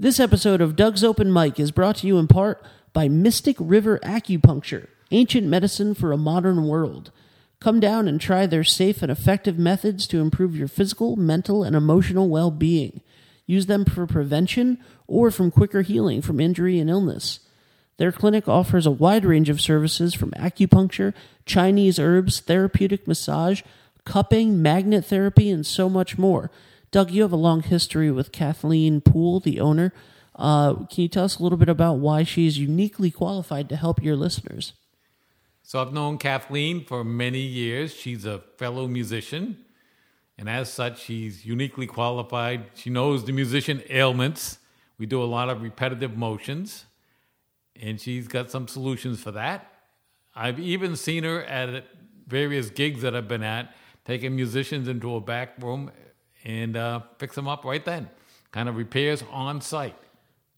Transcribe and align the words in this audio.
This 0.00 0.18
episode 0.18 0.62
of 0.62 0.76
Doug's 0.76 1.04
Open 1.04 1.30
Mic 1.30 1.60
is 1.60 1.72
brought 1.72 1.96
to 1.96 2.06
you 2.06 2.16
in 2.16 2.26
part 2.26 2.64
by 2.94 3.06
Mystic 3.06 3.54
River 3.60 4.00
Acupuncture, 4.02 4.86
ancient 5.10 5.46
medicine 5.46 5.92
for 5.92 6.10
a 6.10 6.16
modern 6.16 6.66
world. 6.66 7.10
Come 7.60 7.80
down 7.80 8.08
and 8.08 8.18
try 8.18 8.46
their 8.46 8.64
safe 8.64 9.02
and 9.02 9.12
effective 9.12 9.58
methods 9.58 10.06
to 10.06 10.22
improve 10.22 10.56
your 10.56 10.68
physical, 10.68 11.16
mental, 11.16 11.62
and 11.62 11.76
emotional 11.76 12.30
well 12.30 12.50
being. 12.50 13.02
Use 13.44 13.66
them 13.66 13.84
for 13.84 14.06
prevention 14.06 14.78
or 15.06 15.30
from 15.30 15.50
quicker 15.50 15.82
healing 15.82 16.22
from 16.22 16.40
injury 16.40 16.78
and 16.78 16.88
illness. 16.88 17.40
Their 17.98 18.10
clinic 18.10 18.48
offers 18.48 18.86
a 18.86 18.90
wide 18.90 19.26
range 19.26 19.50
of 19.50 19.60
services 19.60 20.14
from 20.14 20.30
acupuncture, 20.30 21.12
Chinese 21.44 21.98
herbs, 21.98 22.40
therapeutic 22.40 23.06
massage, 23.06 23.60
cupping, 24.06 24.62
magnet 24.62 25.04
therapy, 25.04 25.50
and 25.50 25.66
so 25.66 25.90
much 25.90 26.16
more. 26.16 26.50
Doug, 26.92 27.12
you 27.12 27.22
have 27.22 27.32
a 27.32 27.36
long 27.36 27.62
history 27.62 28.10
with 28.10 28.32
Kathleen 28.32 29.00
Poole, 29.00 29.38
the 29.38 29.60
owner. 29.60 29.92
Uh, 30.34 30.74
can 30.86 31.02
you 31.02 31.08
tell 31.08 31.24
us 31.24 31.38
a 31.38 31.42
little 31.42 31.58
bit 31.58 31.68
about 31.68 31.98
why 31.98 32.24
she's 32.24 32.58
uniquely 32.58 33.12
qualified 33.12 33.68
to 33.68 33.76
help 33.76 34.02
your 34.02 34.16
listeners? 34.16 34.72
So 35.62 35.80
I've 35.80 35.92
known 35.92 36.18
Kathleen 36.18 36.84
for 36.84 37.04
many 37.04 37.38
years. 37.38 37.94
She's 37.94 38.24
a 38.24 38.40
fellow 38.58 38.88
musician, 38.88 39.58
and 40.36 40.48
as 40.48 40.72
such, 40.72 41.00
she's 41.00 41.46
uniquely 41.46 41.86
qualified. 41.86 42.70
She 42.74 42.90
knows 42.90 43.24
the 43.24 43.32
musician 43.32 43.84
ailments. 43.88 44.58
We 44.98 45.06
do 45.06 45.22
a 45.22 45.26
lot 45.26 45.48
of 45.48 45.62
repetitive 45.62 46.16
motions, 46.16 46.86
and 47.80 48.00
she's 48.00 48.26
got 48.26 48.50
some 48.50 48.66
solutions 48.66 49.22
for 49.22 49.30
that. 49.30 49.70
I've 50.34 50.58
even 50.58 50.96
seen 50.96 51.22
her 51.22 51.44
at 51.44 51.84
various 52.26 52.68
gigs 52.68 53.02
that 53.02 53.14
I've 53.14 53.28
been 53.28 53.44
at, 53.44 53.72
taking 54.04 54.34
musicians 54.34 54.88
into 54.88 55.14
a 55.14 55.20
back 55.20 55.54
room 55.62 55.92
and 56.44 56.76
uh, 56.76 57.00
fix 57.18 57.34
them 57.34 57.48
up 57.48 57.64
right 57.64 57.84
then. 57.84 58.08
Kind 58.52 58.68
of 58.68 58.76
repairs 58.76 59.22
on 59.30 59.60
site. 59.60 59.96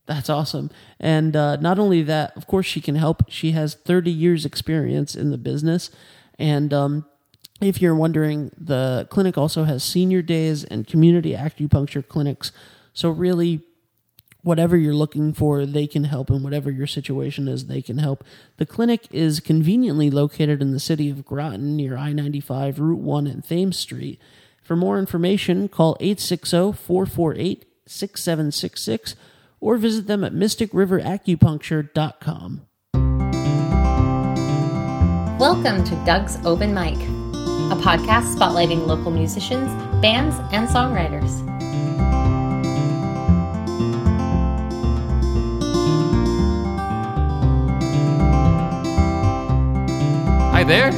That's 0.05 0.29
awesome. 0.29 0.69
And 0.99 1.35
uh, 1.35 1.57
not 1.57 1.79
only 1.79 2.01
that, 2.03 2.35
of 2.35 2.47
course, 2.47 2.65
she 2.65 2.81
can 2.81 2.95
help. 2.95 3.23
She 3.29 3.51
has 3.51 3.75
30 3.75 4.11
years' 4.11 4.45
experience 4.45 5.15
in 5.15 5.31
the 5.31 5.37
business. 5.37 5.91
And 6.37 6.73
um, 6.73 7.05
if 7.61 7.81
you're 7.81 7.95
wondering, 7.95 8.51
the 8.57 9.07
clinic 9.09 9.37
also 9.37 9.63
has 9.63 9.83
senior 9.83 10.21
days 10.21 10.63
and 10.65 10.85
community 10.85 11.33
acupuncture 11.33 12.05
clinics. 12.05 12.51
So, 12.93 13.09
really, 13.09 13.61
whatever 14.41 14.75
you're 14.75 14.93
looking 14.93 15.33
for, 15.33 15.65
they 15.65 15.87
can 15.87 16.03
help, 16.03 16.29
and 16.29 16.43
whatever 16.43 16.69
your 16.69 16.87
situation 16.87 17.47
is, 17.47 17.67
they 17.67 17.81
can 17.81 17.97
help. 17.97 18.23
The 18.57 18.65
clinic 18.65 19.07
is 19.11 19.39
conveniently 19.39 20.11
located 20.11 20.61
in 20.61 20.71
the 20.71 20.79
city 20.79 21.09
of 21.09 21.25
Groton 21.25 21.77
near 21.77 21.97
I 21.97 22.11
95, 22.11 22.79
Route 22.79 22.99
1, 22.99 23.27
and 23.27 23.43
Thames 23.43 23.79
Street. 23.79 24.19
For 24.63 24.75
more 24.77 24.97
information, 24.97 25.67
call 25.67 25.97
860 25.99 26.71
448 26.71 27.65
6766 27.85 29.15
or 29.59 29.75
visit 29.77 30.07
them 30.07 30.23
at 30.23 30.33
mysticriveracupuncture.com. 30.33 32.61
Welcome 35.37 35.83
to 35.83 35.95
Doug's 36.05 36.37
Open 36.45 36.73
Mic, 36.73 36.95
a 36.95 37.75
podcast 37.75 38.33
spotlighting 38.35 38.87
local 38.87 39.11
musicians, 39.11 39.67
bands, 40.01 40.37
and 40.53 40.69
songwriters. 40.69 41.41
Hi 50.51 50.63
there, 50.63 50.93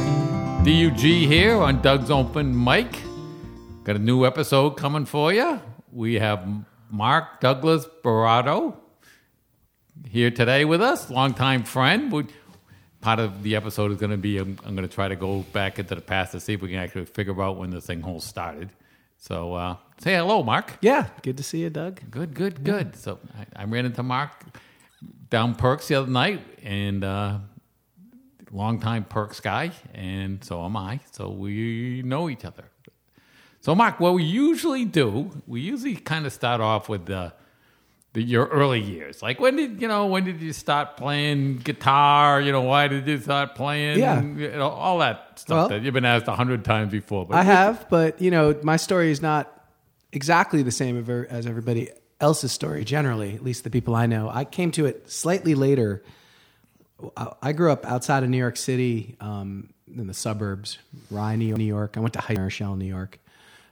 Doug 0.62 1.26
here 1.26 1.56
on 1.56 1.82
Doug's 1.82 2.12
Open 2.12 2.64
Mic. 2.64 3.05
Got 3.86 3.94
a 3.94 4.00
new 4.00 4.26
episode 4.26 4.70
coming 4.70 5.04
for 5.04 5.32
you. 5.32 5.60
We 5.92 6.14
have 6.14 6.44
Mark 6.90 7.38
Douglas 7.38 7.86
Berardo 8.02 8.74
here 10.08 10.32
today 10.32 10.64
with 10.64 10.82
us, 10.82 11.08
longtime 11.08 11.62
friend. 11.62 12.10
We, 12.10 12.26
part 13.00 13.20
of 13.20 13.44
the 13.44 13.54
episode 13.54 13.92
is 13.92 13.98
going 13.98 14.10
to 14.10 14.16
be 14.16 14.38
I'm, 14.38 14.58
I'm 14.64 14.74
going 14.74 14.88
to 14.88 14.92
try 14.92 15.06
to 15.06 15.14
go 15.14 15.42
back 15.52 15.78
into 15.78 15.94
the 15.94 16.00
past 16.00 16.32
to 16.32 16.40
see 16.40 16.54
if 16.54 16.62
we 16.62 16.70
can 16.70 16.78
actually 16.78 17.04
figure 17.04 17.40
out 17.40 17.58
when 17.58 17.70
this 17.70 17.86
thing 17.86 18.00
whole 18.00 18.18
started. 18.18 18.70
So 19.18 19.54
uh, 19.54 19.76
say 19.98 20.16
hello, 20.16 20.42
Mark. 20.42 20.78
Yeah, 20.80 21.06
good 21.22 21.36
to 21.36 21.44
see 21.44 21.60
you, 21.60 21.70
Doug. 21.70 22.00
Good, 22.10 22.34
good, 22.34 22.64
good. 22.64 22.96
So 22.96 23.20
I, 23.38 23.62
I 23.62 23.64
ran 23.66 23.86
into 23.86 24.02
Mark 24.02 24.32
down 25.30 25.54
Perks 25.54 25.86
the 25.86 25.94
other 25.94 26.10
night, 26.10 26.40
and 26.64 27.04
uh, 27.04 27.38
longtime 28.50 29.04
Perks 29.04 29.38
guy, 29.38 29.70
and 29.94 30.42
so 30.42 30.64
am 30.64 30.76
I. 30.76 30.98
So 31.12 31.30
we 31.30 32.02
know 32.04 32.28
each 32.28 32.44
other. 32.44 32.64
So, 33.66 33.74
Mark, 33.74 33.98
what 33.98 34.14
we 34.14 34.22
usually 34.22 34.84
do, 34.84 35.28
we 35.48 35.60
usually 35.60 35.96
kind 35.96 36.24
of 36.24 36.32
start 36.32 36.60
off 36.60 36.88
with 36.88 37.06
the, 37.06 37.32
the 38.12 38.22
your 38.22 38.46
early 38.46 38.80
years. 38.80 39.22
Like, 39.22 39.40
when 39.40 39.56
did 39.56 39.82
you 39.82 39.88
know? 39.88 40.06
When 40.06 40.24
did 40.24 40.40
you 40.40 40.52
start 40.52 40.96
playing 40.96 41.56
guitar? 41.64 42.40
You 42.40 42.52
know, 42.52 42.60
why 42.60 42.86
did 42.86 43.08
you 43.08 43.18
start 43.18 43.56
playing? 43.56 43.98
Yeah. 43.98 44.22
you 44.22 44.50
know, 44.52 44.68
all 44.68 44.98
that 44.98 45.40
stuff 45.40 45.56
Well- 45.56 45.68
that 45.70 45.82
you've 45.82 45.94
been 45.94 46.04
asked 46.04 46.28
a 46.28 46.36
hundred 46.36 46.64
times 46.64 46.92
before. 46.92 47.26
But 47.26 47.38
I 47.38 47.42
have, 47.42 47.88
but 47.90 48.22
you 48.22 48.30
know, 48.30 48.56
my 48.62 48.76
story 48.76 49.10
is 49.10 49.20
not 49.20 49.52
exactly 50.12 50.62
the 50.62 50.70
same 50.70 50.96
as 51.28 51.44
everybody 51.48 51.90
else's 52.20 52.52
story. 52.52 52.84
Generally, 52.84 53.34
at 53.34 53.42
least 53.42 53.64
the 53.64 53.70
people 53.70 53.96
I 53.96 54.06
know, 54.06 54.30
I 54.32 54.44
came 54.44 54.70
to 54.78 54.86
it 54.86 55.10
slightly 55.10 55.56
later. 55.56 56.04
I- 57.42 57.52
grew 57.52 57.72
up 57.72 57.84
outside 57.84 58.22
of 58.22 58.30
New 58.30 58.38
York 58.38 58.58
City, 58.58 59.16
um, 59.20 59.70
in 59.92 60.06
the 60.06 60.14
suburbs, 60.14 60.78
Rye, 61.10 61.34
New 61.34 61.46
York- 61.46 61.58
New 61.58 61.64
York. 61.64 61.96
I 61.96 62.00
went 62.00 62.12
to 62.12 62.20
high 62.20 62.36
Rochelle, 62.38 62.76
New 62.76 62.86
York. 62.86 63.18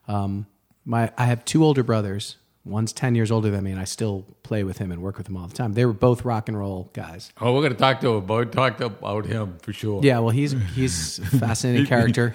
Um, 0.09 0.47
my 0.85 1.11
I 1.17 1.27
have 1.27 1.45
two 1.45 1.65
older 1.65 1.83
brothers. 1.83 2.37
One's 2.65 2.93
ten 2.95 3.15
years 3.15 3.31
older 3.31 3.51
than 3.51 3.63
me, 3.65 3.73
and 3.73 3.81
I 3.81 3.85
still 3.85 4.25
play 4.43 4.65
with 4.65 4.79
him 4.79 4.91
and 4.91 5.03
work 5.03 5.19
with 5.19 5.29
him 5.29 5.37
all 5.37 5.47
the 5.47 5.55
time. 5.55 5.75
They 5.75 5.85
were 5.85 5.93
both 5.93 6.25
rock 6.25 6.49
and 6.49 6.59
roll 6.59 6.89
guys. 6.95 7.31
oh, 7.41 7.53
we're 7.55 7.61
going 7.61 7.73
to 7.75 7.79
talk 7.79 8.01
to 8.01 8.15
him. 8.17 8.25
But 8.25 8.53
talk 8.53 8.81
about 8.81 9.27
him 9.27 9.59
for 9.61 9.73
sure. 9.75 10.01
Yeah, 10.03 10.21
well, 10.21 10.31
he's 10.31 10.53
he's 10.75 11.19
a 11.35 11.39
fascinating 11.39 11.85
character. 11.87 12.33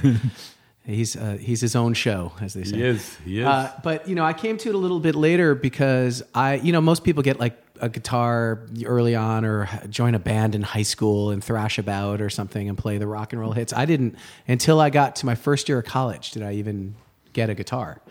He's 0.85 1.15
uh, 1.15 1.37
he's 1.39 1.61
his 1.61 1.75
own 1.75 1.93
show, 1.93 2.31
as 2.41 2.53
they 2.53 2.63
say. 2.63 2.77
he 2.77 2.83
is. 2.83 3.17
He 3.25 3.39
is. 3.41 3.45
Uh, 3.47 3.71
but 3.83 4.07
you 4.07 4.13
know, 4.15 4.23
I 4.23 4.33
came 4.33 4.57
to 4.59 4.69
it 4.69 4.75
a 4.75 4.77
little 4.77 4.99
bit 4.99 5.15
later 5.15 5.55
because 5.55 6.21
I, 6.33 6.55
you 6.55 6.71
know, 6.71 6.81
most 6.81 7.03
people 7.03 7.21
get 7.23 7.39
like 7.39 7.57
a 7.81 7.89
guitar 7.89 8.67
early 8.85 9.15
on 9.15 9.45
or 9.45 9.67
join 9.89 10.13
a 10.15 10.19
band 10.19 10.53
in 10.53 10.61
high 10.61 10.81
school 10.83 11.31
and 11.31 11.43
thrash 11.43 11.77
about 11.79 12.21
or 12.21 12.29
something 12.29 12.67
and 12.69 12.77
play 12.77 12.97
the 12.97 13.07
rock 13.07 13.33
and 13.33 13.41
roll 13.41 13.51
hits. 13.53 13.71
I 13.73 13.85
didn't 13.85 14.15
until 14.47 14.79
I 14.79 14.89
got 14.89 15.15
to 15.17 15.25
my 15.25 15.35
first 15.35 15.69
year 15.69 15.79
of 15.79 15.85
college 15.85 16.31
did 16.31 16.43
I 16.43 16.53
even 16.53 16.95
get 17.39 17.49
a 17.49 17.55
guitar. 17.55 18.01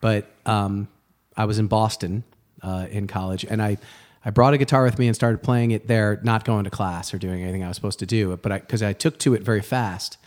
But 0.00 0.30
um, 0.46 0.88
I 1.36 1.44
was 1.46 1.58
in 1.58 1.66
Boston 1.66 2.22
uh, 2.62 2.86
in 2.90 3.06
college, 3.06 3.44
and 3.44 3.60
I. 3.62 3.78
I 4.24 4.30
brought 4.30 4.52
a 4.52 4.58
guitar 4.58 4.82
with 4.82 4.98
me 4.98 5.06
and 5.06 5.14
started 5.14 5.44
playing 5.44 5.70
it 5.70 5.86
there, 5.86 6.20
not 6.24 6.44
going 6.44 6.64
to 6.64 6.70
class 6.70 7.14
or 7.14 7.18
doing 7.18 7.40
anything 7.40 7.62
I 7.62 7.68
was 7.68 7.76
supposed 7.76 8.00
to 8.00 8.04
do. 8.04 8.36
But 8.36 8.52
because 8.62 8.82
I, 8.82 8.92
took 8.92 9.16
to 9.20 9.32
it 9.34 9.42
very 9.42 9.62
fast, 9.62 10.18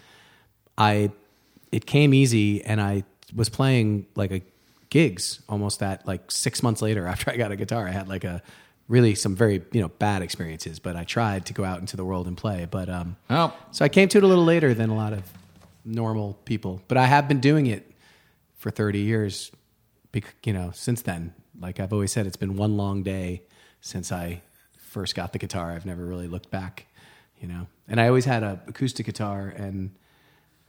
I 0.77 1.11
it 1.73 1.85
came 1.85 2.13
easy 2.13 2.63
and 2.63 2.81
I 2.81 3.03
was 3.35 3.49
playing 3.49 4.07
like 4.15 4.31
a 4.31 4.41
gigs 4.89 5.41
almost 5.49 5.79
that 5.81 6.07
like 6.07 6.31
six 6.31 6.63
months 6.63 6.81
later 6.81 7.05
after 7.13 7.31
I 7.31 7.37
got 7.37 7.51
a 7.51 7.55
guitar. 7.55 7.85
I 7.87 7.91
had 7.91 8.07
like 8.07 8.23
a 8.23 8.41
really 8.87 9.13
some 9.13 9.35
very 9.35 9.61
you 9.71 9.81
know 9.81 9.89
bad 9.89 10.21
experiences, 10.21 10.79
but 10.79 10.95
I 10.95 11.03
tried 11.03 11.45
to 11.47 11.53
go 11.53 11.63
out 11.63 11.79
into 11.79 11.97
the 11.97 12.05
world 12.05 12.27
and 12.27 12.37
play. 12.37 12.65
But 12.69 12.89
um, 12.89 13.17
well, 13.29 13.55
so 13.71 13.83
I 13.83 13.89
came 13.89 14.07
to 14.09 14.17
it 14.17 14.23
a 14.23 14.27
little 14.27 14.45
later 14.45 14.73
than 14.73 14.89
a 14.89 14.95
lot 14.95 15.13
of 15.13 15.23
normal 15.83 16.39
people. 16.45 16.81
But 16.87 16.97
I 16.97 17.07
have 17.07 17.27
been 17.27 17.39
doing 17.39 17.65
it 17.65 17.90
for 18.61 18.71
thirty 18.71 18.99
years. 18.99 19.51
You 20.43 20.53
know, 20.53 20.71
since 20.73 21.01
then, 21.01 21.33
like 21.59 21.79
I've 21.79 21.93
always 21.93 22.11
said, 22.11 22.27
it's 22.27 22.37
been 22.37 22.55
one 22.57 22.77
long 22.77 23.01
day 23.03 23.43
since 23.79 24.11
I 24.11 24.41
first 24.77 25.15
got 25.15 25.33
the 25.33 25.39
guitar. 25.39 25.71
I've 25.71 25.85
never 25.85 26.05
really 26.05 26.27
looked 26.27 26.51
back. 26.51 26.85
You 27.39 27.47
know, 27.47 27.67
and 27.87 27.99
I 27.99 28.07
always 28.07 28.25
had 28.25 28.43
a 28.43 28.61
acoustic 28.67 29.05
guitar 29.05 29.47
and 29.55 29.91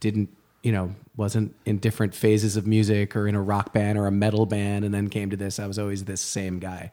didn't 0.00 0.30
you 0.62 0.72
know 0.72 0.94
wasn't 1.16 1.54
in 1.66 1.78
different 1.78 2.14
phases 2.14 2.56
of 2.56 2.66
music 2.66 3.14
or 3.16 3.28
in 3.28 3.34
a 3.34 3.42
rock 3.42 3.72
band 3.72 3.98
or 3.98 4.06
a 4.06 4.12
metal 4.12 4.46
band 4.46 4.84
and 4.84 4.94
then 4.94 5.08
came 5.08 5.28
to 5.28 5.36
this 5.36 5.58
i 5.58 5.66
was 5.66 5.76
always 5.76 6.04
this 6.04 6.20
same 6.20 6.60
guy 6.60 6.92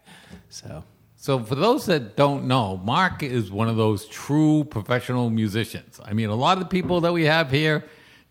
so 0.49 0.83
So, 1.21 1.43
for 1.43 1.55
those 1.55 1.85
that 1.87 2.15
don't 2.15 2.45
know, 2.45 2.77
Mark 2.77 3.23
is 3.23 3.51
one 3.51 3.67
of 3.67 3.75
those 3.75 4.05
true 4.05 4.63
professional 4.63 5.29
musicians. 5.29 5.99
I 6.01 6.13
mean, 6.13 6.29
a 6.29 6.35
lot 6.35 6.57
of 6.57 6.63
the 6.63 6.69
people 6.69 7.01
that 7.01 7.11
we 7.11 7.25
have 7.25 7.51
here, 7.51 7.83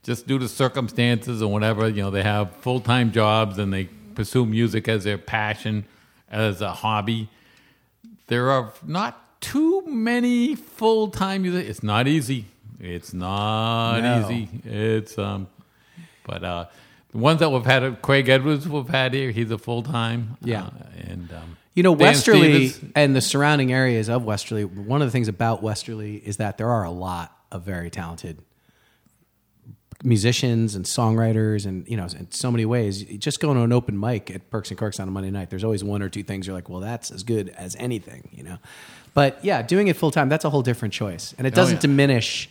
just 0.09 0.27
due 0.27 0.39
to 0.39 0.49
circumstances 0.49 1.43
or 1.43 1.53
whatever, 1.53 1.87
you 1.87 2.03
know, 2.03 2.11
they 2.11 2.23
have 2.23 2.51
full 2.57 2.81
time 2.81 3.13
jobs 3.13 3.59
and 3.59 3.71
they 3.73 3.85
pursue 4.15 4.47
music 4.47 4.89
as 4.89 5.05
their 5.05 5.19
passion, 5.19 5.85
as 6.31 6.63
a 6.63 6.73
hobby. 6.73 7.29
There 8.27 8.51
are 8.51 8.73
not 8.87 9.41
too 9.43 9.83
many 9.87 10.55
full 10.55 11.09
time 11.09 11.43
music. 11.43 11.69
It's 11.69 11.83
not 11.83 12.09
easy. 12.09 12.47
It's 12.81 13.13
not 13.13 14.01
No. 14.01 14.31
easy. 14.31 14.49
It's 14.65 15.19
um, 15.19 15.47
but 16.25 16.43
uh, 16.43 16.65
the 17.13 17.19
ones 17.19 17.41
that 17.41 17.51
we've 17.51 17.67
had, 17.67 18.01
Craig 18.01 18.29
Edwards, 18.31 18.67
we've 18.67 18.89
had 18.89 19.13
here. 19.13 19.31
He's 19.31 19.51
a 19.51 19.59
full 19.59 19.83
time. 19.83 20.37
Yeah. 20.43 20.63
uh, 20.65 20.71
and 21.11 21.31
um, 21.33 21.57
you 21.75 21.83
know 21.83 21.95
Dan 21.95 22.07
westerly 22.09 22.69
Stevens. 22.69 22.93
and 22.97 23.15
the 23.15 23.21
surrounding 23.21 23.73
areas 23.73 24.09
of 24.09 24.25
westerly 24.25 24.65
one 24.65 25.03
of 25.03 25.07
the 25.09 25.13
things 25.13 25.29
about 25.29 25.63
westerly 25.63 26.17
is 26.17 26.39
that 26.39 26.57
there 26.57 26.71
are 26.71 26.85
a 26.85 26.91
lot 26.91 27.37
of 27.53 27.63
very 27.63 27.91
talented 27.91 28.39
musicians 30.05 30.77
and 30.77 30.85
songwriters 30.85 31.67
and 31.67 31.89
you 31.89 31.97
know 31.97 32.05
in 32.05 32.31
so 32.31 32.53
many 32.53 32.65
ways 32.65 33.03
just 33.19 33.41
going 33.41 33.57
to 33.57 33.65
an 33.65 33.73
open 33.73 33.99
mic 33.99 34.31
at 34.31 34.49
perks 34.49 34.71
and 34.71 34.79
corks 34.79 35.01
on 35.01 35.09
a 35.09 35.11
monday 35.11 35.31
night 35.31 35.51
there's 35.51 35.65
always 35.65 35.83
one 35.83 36.03
or 36.03 36.09
two 36.09 36.23
things 36.23 36.47
you're 36.47 36.55
like 36.55 36.69
well 36.69 36.79
that's 36.79 37.11
as 37.11 37.25
good 37.25 37.49
as 37.51 37.75
anything 37.81 38.29
you 38.33 38.45
know? 38.45 38.59
But 39.15 39.45
yeah 39.45 39.63
doing 39.63 39.89
it 39.89 39.97
full 39.97 40.11
time 40.11 40.29
that's 40.29 40.45
a 40.45 40.51
whole 40.51 40.63
different 40.63 40.95
choice. 40.95 41.35
And 41.39 41.47
it 41.47 41.53
oh, 41.55 41.57
doesn't 41.57 41.77
yeah. 41.77 41.83
diminish 41.83 42.49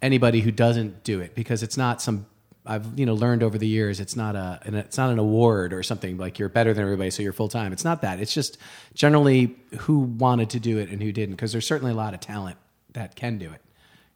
anybody 0.00 0.40
who 0.40 0.50
doesn't 0.50 1.04
do 1.04 1.20
it 1.20 1.34
because 1.34 1.62
it's 1.62 1.76
not 1.76 2.00
some 2.00 2.26
I've 2.66 2.98
you 2.98 3.04
know 3.04 3.14
learned 3.14 3.42
over 3.42 3.58
the 3.58 3.66
years 3.66 4.00
it's 4.00 4.16
not 4.16 4.36
a 4.36 4.60
and 4.64 4.74
it's 4.74 4.96
not 4.96 5.10
an 5.10 5.18
award 5.18 5.74
or 5.74 5.82
something 5.82 6.16
like 6.16 6.38
you're 6.38 6.48
better 6.48 6.72
than 6.72 6.82
everybody 6.82 7.10
so 7.10 7.22
you're 7.22 7.34
full 7.34 7.48
time 7.48 7.72
it's 7.72 7.84
not 7.84 8.02
that. 8.02 8.20
It's 8.20 8.32
just 8.32 8.56
generally 8.94 9.56
who 9.80 9.98
wanted 9.98 10.50
to 10.50 10.60
do 10.60 10.78
it 10.78 10.88
and 10.88 11.02
who 11.02 11.12
didn't 11.12 11.34
because 11.34 11.52
there's 11.52 11.66
certainly 11.66 11.92
a 11.92 11.96
lot 11.96 12.14
of 12.14 12.20
talent 12.20 12.56
that 12.94 13.16
can 13.16 13.38
do 13.38 13.50
it 13.50 13.60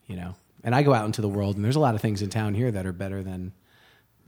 you 0.06 0.16
know 0.16 0.34
and 0.64 0.74
I 0.74 0.82
go 0.82 0.94
out 0.94 1.06
into 1.06 1.20
the 1.20 1.28
world 1.28 1.56
and 1.56 1.64
there's 1.64 1.76
a 1.76 1.80
lot 1.80 1.94
of 1.94 2.00
things 2.00 2.22
in 2.22 2.30
town 2.30 2.54
here 2.54 2.70
that 2.70 2.86
are 2.86 2.92
better 2.92 3.22
than 3.22 3.52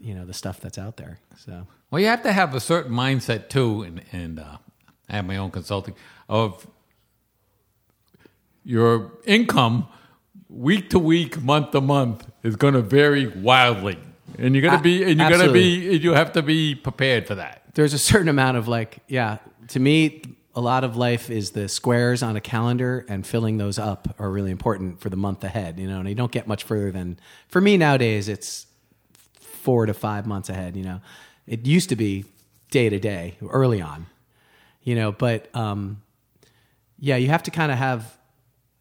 you 0.00 0.14
know 0.14 0.24
the 0.24 0.34
stuff 0.34 0.60
that's 0.60 0.78
out 0.78 0.96
there 0.96 1.18
so. 1.36 1.66
Well, 1.90 2.00
you 2.00 2.06
have 2.06 2.22
to 2.22 2.32
have 2.32 2.54
a 2.54 2.60
certain 2.60 2.92
mindset 2.92 3.48
too, 3.48 3.82
and, 3.82 4.02
and 4.12 4.38
uh, 4.38 4.58
I 5.08 5.16
have 5.16 5.24
my 5.24 5.36
own 5.38 5.50
consulting 5.50 5.94
of 6.28 6.66
your 8.64 9.12
income 9.24 9.88
week 10.48 10.90
to 10.90 10.98
week, 10.98 11.42
month 11.42 11.72
to 11.72 11.80
month 11.80 12.26
is 12.42 12.56
going 12.56 12.74
to 12.74 12.82
vary 12.82 13.26
wildly, 13.26 13.98
and 14.38 14.54
you're 14.54 14.62
going 14.62 14.76
to 14.76 14.82
be 14.82 15.02
and 15.02 15.18
you're 15.18 15.30
going 15.30 15.46
to 15.46 15.52
be 15.52 15.96
you 15.96 16.12
have 16.12 16.32
to 16.34 16.42
be 16.42 16.74
prepared 16.74 17.26
for 17.26 17.34
that. 17.36 17.62
there's 17.74 17.92
a 17.92 17.98
certain 17.98 18.28
amount 18.28 18.56
of 18.56 18.68
like 18.68 18.98
yeah 19.08 19.38
to 19.68 19.80
me 19.80 20.22
a 20.54 20.60
lot 20.60 20.82
of 20.84 20.96
life 20.96 21.30
is 21.30 21.52
the 21.52 21.68
squares 21.68 22.22
on 22.22 22.34
a 22.36 22.40
calendar 22.40 23.04
and 23.08 23.24
filling 23.26 23.58
those 23.58 23.78
up 23.78 24.14
are 24.18 24.30
really 24.30 24.50
important 24.50 25.00
for 25.00 25.08
the 25.08 25.16
month 25.16 25.44
ahead 25.44 25.78
you 25.78 25.86
know 25.88 26.00
and 26.00 26.08
you 26.08 26.14
don't 26.14 26.32
get 26.32 26.46
much 26.48 26.64
further 26.64 26.90
than 26.90 27.18
for 27.48 27.60
me 27.60 27.76
nowadays 27.76 28.28
it's 28.28 28.66
four 29.38 29.86
to 29.86 29.94
five 29.94 30.26
months 30.26 30.48
ahead 30.48 30.76
you 30.76 30.82
know. 30.84 31.00
It 31.46 31.66
used 31.66 31.88
to 31.90 31.96
be 31.96 32.24
day 32.70 32.88
to 32.88 32.98
day 32.98 33.36
early 33.48 33.80
on 33.80 34.06
you 34.82 34.94
know 34.94 35.12
but 35.12 35.54
um 35.54 36.02
yeah 36.98 37.16
you 37.16 37.28
have 37.28 37.42
to 37.44 37.50
kind 37.50 37.70
of 37.72 37.78
have 37.78 38.16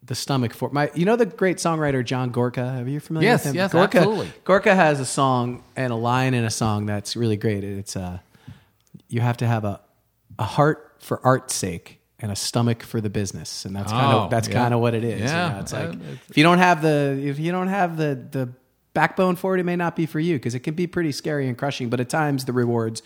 the 0.02 0.14
stomach 0.14 0.52
for 0.54 0.70
my 0.70 0.90
you 0.94 1.04
know 1.04 1.14
the 1.16 1.26
great 1.26 1.58
songwriter 1.58 2.04
john 2.04 2.30
gorka? 2.30 2.80
Are 2.84 2.88
you 2.88 3.00
familiar 3.00 3.28
Yes, 3.28 3.44
with 3.44 3.50
him? 3.52 3.56
yes, 3.56 3.72
gorka, 3.72 3.98
absolutely. 3.98 4.32
gorka 4.44 4.74
has 4.74 4.98
a 4.98 5.04
song 5.06 5.62
and 5.76 5.92
a 5.92 5.96
line 5.96 6.34
in 6.34 6.44
a 6.44 6.50
song 6.50 6.86
that's 6.86 7.14
really 7.16 7.36
great. 7.36 7.62
It's 7.62 7.96
uh 7.96 8.18
you 9.08 9.20
have 9.20 9.36
to 9.38 9.46
have 9.46 9.64
a, 9.64 9.80
a 10.38 10.44
heart 10.44 10.89
for 11.00 11.24
art's 11.26 11.54
sake 11.54 12.00
and 12.18 12.30
a 12.30 12.36
stomach 12.36 12.82
for 12.82 13.00
the 13.00 13.10
business 13.10 13.64
and 13.64 13.74
that's 13.74 13.90
kind 13.90 14.14
Oh, 14.14 14.18
of 14.20 14.30
that's 14.30 14.46
yeah. 14.48 14.54
kind 14.54 14.74
of 14.74 14.80
what 14.80 14.94
it 14.94 15.02
is 15.04 15.20
you 15.20 15.26
know? 15.26 15.58
it's 15.60 15.72
like 15.72 15.94
if 16.28 16.36
you 16.36 16.42
don't 16.44 16.58
have 16.58 16.82
the 16.82 17.18
if 17.24 17.38
you 17.38 17.50
don't 17.50 17.68
have 17.68 17.96
the 17.96 18.14
the 18.30 18.48
backbone 18.92 19.36
for 19.36 19.56
it 19.56 19.60
it 19.60 19.64
may 19.64 19.76
not 19.76 19.96
be 19.96 20.04
for 20.06 20.20
you 20.20 20.36
because 20.36 20.54
it 20.54 20.60
can 20.60 20.74
be 20.74 20.86
pretty 20.86 21.12
scary 21.12 21.48
and 21.48 21.56
crushing 21.56 21.88
but 21.88 21.98
at 22.00 22.08
times 22.10 22.44
the 22.44 22.52
rewards 22.52 23.02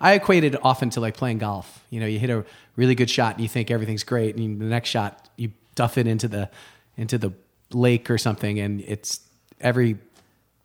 i 0.00 0.14
equate 0.14 0.42
it 0.44 0.56
often 0.64 0.90
to 0.90 1.00
like 1.00 1.16
playing 1.16 1.38
golf 1.38 1.84
you 1.90 2.00
know 2.00 2.06
you 2.06 2.18
hit 2.18 2.30
a 2.30 2.44
really 2.74 2.94
good 2.94 3.08
shot 3.10 3.34
and 3.34 3.42
you 3.42 3.48
think 3.48 3.70
everything's 3.70 4.02
great 4.04 4.34
and 4.34 4.44
you, 4.44 4.58
the 4.58 4.64
next 4.64 4.88
shot 4.88 5.28
you 5.36 5.52
duff 5.74 5.96
it 5.98 6.06
into 6.06 6.26
the 6.26 6.50
into 6.96 7.18
the 7.18 7.32
lake 7.72 8.10
or 8.10 8.18
something 8.18 8.58
and 8.58 8.80
it's 8.80 9.20
every 9.60 9.96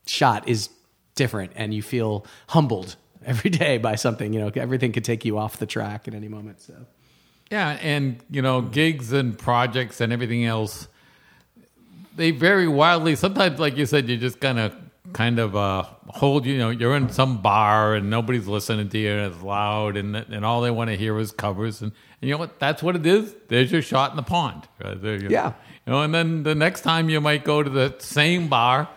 shot 0.07 0.47
is 0.47 0.69
different 1.15 1.51
and 1.55 1.73
you 1.73 1.81
feel 1.83 2.25
humbled 2.47 2.95
every 3.25 3.49
day 3.49 3.77
by 3.77 3.95
something 3.95 4.33
you 4.33 4.39
know 4.39 4.51
everything 4.55 4.91
could 4.91 5.05
take 5.05 5.23
you 5.25 5.37
off 5.37 5.57
the 5.57 5.65
track 5.65 6.07
at 6.07 6.13
any 6.13 6.27
moment 6.27 6.61
so 6.61 6.73
Yeah, 7.51 7.77
and 7.81 8.17
you 8.29 8.41
know, 8.41 8.61
gigs 8.61 9.11
and 9.11 9.37
projects 9.37 9.99
and 9.99 10.13
everything 10.13 10.45
else, 10.45 10.87
they 12.15 12.31
vary 12.31 12.67
wildly. 12.67 13.15
Sometimes, 13.17 13.59
like 13.59 13.75
you 13.77 13.85
said, 13.85 14.07
you 14.07 14.15
just 14.17 14.39
kind 14.39 14.57
of 14.57 14.73
kind 15.13 15.37
of 15.39 15.53
uh, 15.55 15.83
hold. 16.07 16.45
You 16.45 16.57
know, 16.57 16.69
you're 16.69 16.95
in 16.95 17.09
some 17.09 17.41
bar 17.41 17.95
and 17.95 18.09
nobody's 18.09 18.47
listening 18.47 18.87
to 18.89 18.97
you, 18.97 19.11
and 19.11 19.33
it's 19.33 19.43
loud, 19.43 19.97
and 19.97 20.15
and 20.15 20.45
all 20.45 20.61
they 20.61 20.71
want 20.71 20.89
to 20.91 20.95
hear 20.95 21.19
is 21.19 21.31
covers. 21.33 21.81
And, 21.81 21.91
and 22.21 22.29
you 22.29 22.33
know 22.35 22.39
what? 22.39 22.57
That's 22.59 22.81
what 22.81 22.95
it 22.95 23.05
is. 23.05 23.35
There's 23.49 23.69
your 23.71 23.81
shot 23.81 24.11
in 24.11 24.15
the 24.17 24.23
pond. 24.23 24.67
Right 24.81 25.01
there, 25.01 25.15
Yeah. 25.15 25.53
You 25.85 25.93
know, 25.93 26.01
and 26.03 26.13
then 26.13 26.43
the 26.43 26.55
next 26.55 26.81
time 26.81 27.09
you 27.09 27.19
might 27.19 27.43
go 27.43 27.61
to 27.63 27.69
the 27.69 27.95
same 27.99 28.47
bar. 28.47 28.87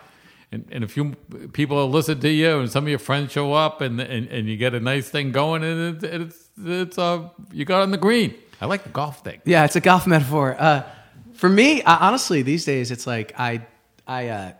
And, 0.55 0.65
and 0.71 0.83
a 0.83 0.87
few 0.87 1.15
people 1.53 1.89
listen 1.89 2.19
to 2.21 2.29
you, 2.29 2.59
and 2.59 2.71
some 2.71 2.85
of 2.85 2.89
your 2.89 2.99
friends 2.99 3.31
show 3.31 3.53
up, 3.53 3.81
and 3.81 3.99
and, 3.99 4.27
and 4.29 4.47
you 4.47 4.57
get 4.57 4.73
a 4.73 4.79
nice 4.79 5.09
thing 5.09 5.31
going, 5.31 5.63
and 5.63 5.95
it's 5.95 6.03
it's, 6.03 6.49
it's 6.63 6.97
uh 6.97 7.29
you 7.51 7.65
got 7.65 7.81
on 7.81 7.91
the 7.91 7.97
green. 7.97 8.33
I 8.61 8.65
like 8.65 8.83
the 8.83 8.89
golf 8.89 9.23
thing. 9.23 9.41
Yeah, 9.45 9.65
it's 9.65 9.75
a 9.75 9.81
golf 9.81 10.07
metaphor. 10.07 10.55
Uh, 10.57 10.83
for 11.33 11.49
me, 11.49 11.81
uh, 11.83 11.97
honestly, 11.99 12.41
these 12.41 12.65
days 12.65 12.91
it's 12.91 13.05
like 13.05 13.37
I, 13.37 13.65
I, 14.07 14.29
uh, 14.29 14.53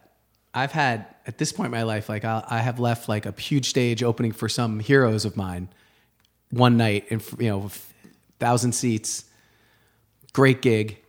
I've 0.53 0.71
had 0.71 1.07
at 1.25 1.38
this 1.38 1.51
point 1.51 1.68
in 1.68 1.71
my 1.71 1.83
life, 1.83 2.09
like 2.09 2.25
I, 2.25 2.44
I 2.47 2.59
have 2.59 2.80
left 2.80 3.07
like 3.07 3.25
a 3.25 3.31
huge 3.31 3.69
stage 3.69 4.03
opening 4.03 4.31
for 4.31 4.50
some 4.50 4.80
heroes 4.80 5.25
of 5.25 5.38
mine, 5.38 5.69
one 6.50 6.77
night 6.77 7.06
in 7.09 7.21
you 7.39 7.50
know, 7.50 7.71
thousand 8.39 8.74
seats, 8.74 9.25
great 10.33 10.62
gig, 10.62 11.01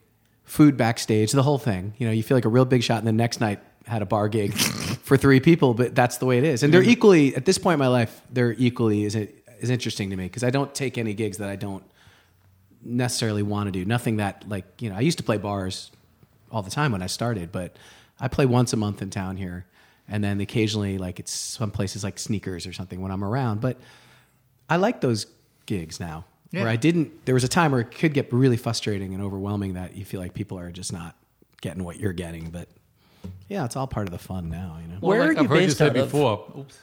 food 0.45 0.77
backstage, 0.77 1.33
the 1.33 1.43
whole 1.43 1.59
thing. 1.59 1.95
You 1.99 2.07
know, 2.07 2.13
you 2.13 2.23
feel 2.23 2.37
like 2.37 2.45
a 2.45 2.51
real 2.51 2.65
big 2.65 2.83
shot, 2.83 2.99
and 2.99 3.07
the 3.07 3.13
next 3.13 3.41
night 3.41 3.61
had 3.87 4.03
a 4.03 4.07
bar 4.07 4.29
gig 4.29 4.55
for 5.03 5.17
three 5.17 5.41
people, 5.41 5.75
but 5.75 5.95
that's 5.95 6.19
the 6.19 6.27
way 6.27 6.39
it 6.39 6.45
is. 6.45 6.63
And 6.63 6.73
they're 6.73 6.83
equally 6.83 7.35
at 7.37 7.45
this 7.45 7.59
point 7.59 7.75
in 7.75 7.79
my 7.79 7.89
life, 7.89 8.21
they're 8.31 8.53
equally 8.53 9.05
is 9.05 9.15
is 9.15 9.71
interesting 9.71 10.11
to 10.11 10.17
me 10.17 10.25
because 10.25 10.45
I 10.45 10.51
don't 10.51 10.75
take 10.75 10.99
any 10.99 11.15
gigs 11.15 11.39
that 11.39 11.49
I 11.49 11.57
don't 11.57 11.85
necessarily 12.83 13.43
want 13.43 13.69
to 13.69 13.73
do. 13.73 13.85
Nothing 13.85 14.17
that 14.17 14.45
like 14.49 14.83
you 14.83 14.91
know. 14.91 14.97
I 14.97 15.01
used 15.01 15.19
to 15.19 15.25
play 15.25 15.39
bars 15.39 15.91
all 16.51 16.63
the 16.63 16.71
time 16.71 16.93
when 16.93 17.03
I 17.03 17.07
started, 17.07 17.53
but 17.53 17.77
I 18.21 18.29
play 18.29 18.47
once 18.47 18.73
a 18.73 18.77
month 18.77 19.03
in 19.03 19.11
town 19.11 19.37
here, 19.37 19.67
and 20.09 20.23
then 20.23 20.41
occasionally 20.41 20.99
like 20.99 21.21
it's 21.21 21.33
some 21.33 21.71
places 21.71 22.05
like 22.05 22.19
sneakers 22.19 22.67
or 22.67 22.73
something 22.73 23.01
when 23.01 23.11
I'm 23.11 23.25
around. 23.25 23.61
But 23.61 23.79
I 24.69 24.77
like 24.77 25.01
those 25.01 25.27
gigs 25.67 26.01
now. 26.01 26.25
Where 26.53 26.69
I 26.69 26.77
didn't. 26.77 27.27
There 27.27 27.35
was 27.35 27.45
a 27.45 27.49
time 27.49 27.73
where 27.73 27.83
it 27.83 27.91
could 27.91 28.15
get 28.15 28.33
really 28.33 28.57
frustrating 28.57 29.13
and 29.13 29.23
overwhelming 29.23 29.75
that 29.75 29.95
you 29.95 30.07
feel 30.07 30.21
like 30.21 30.33
people 30.33 30.59
are 30.59 30.71
just 30.71 30.91
not 30.91 31.15
getting 31.61 31.85
what 31.85 31.99
you're 31.99 32.15
getting. 32.15 32.49
But 32.49 32.69
yeah, 33.49 33.65
it's 33.65 33.77
all 33.77 33.87
part 33.87 34.07
of 34.07 34.13
the 34.13 34.19
fun 34.19 34.51
now. 34.51 34.79
You 34.83 34.89
know. 34.89 34.99
Where 35.01 35.21
like 35.21 35.29
are 35.29 35.33
you 35.33 35.39
I've 35.41 35.49
heard 35.49 35.55
you 35.57 35.67
based 35.67 35.79
say 35.79 35.87
out 35.87 35.97
of? 35.97 36.11
before. 36.11 36.53
Oops. 36.59 36.79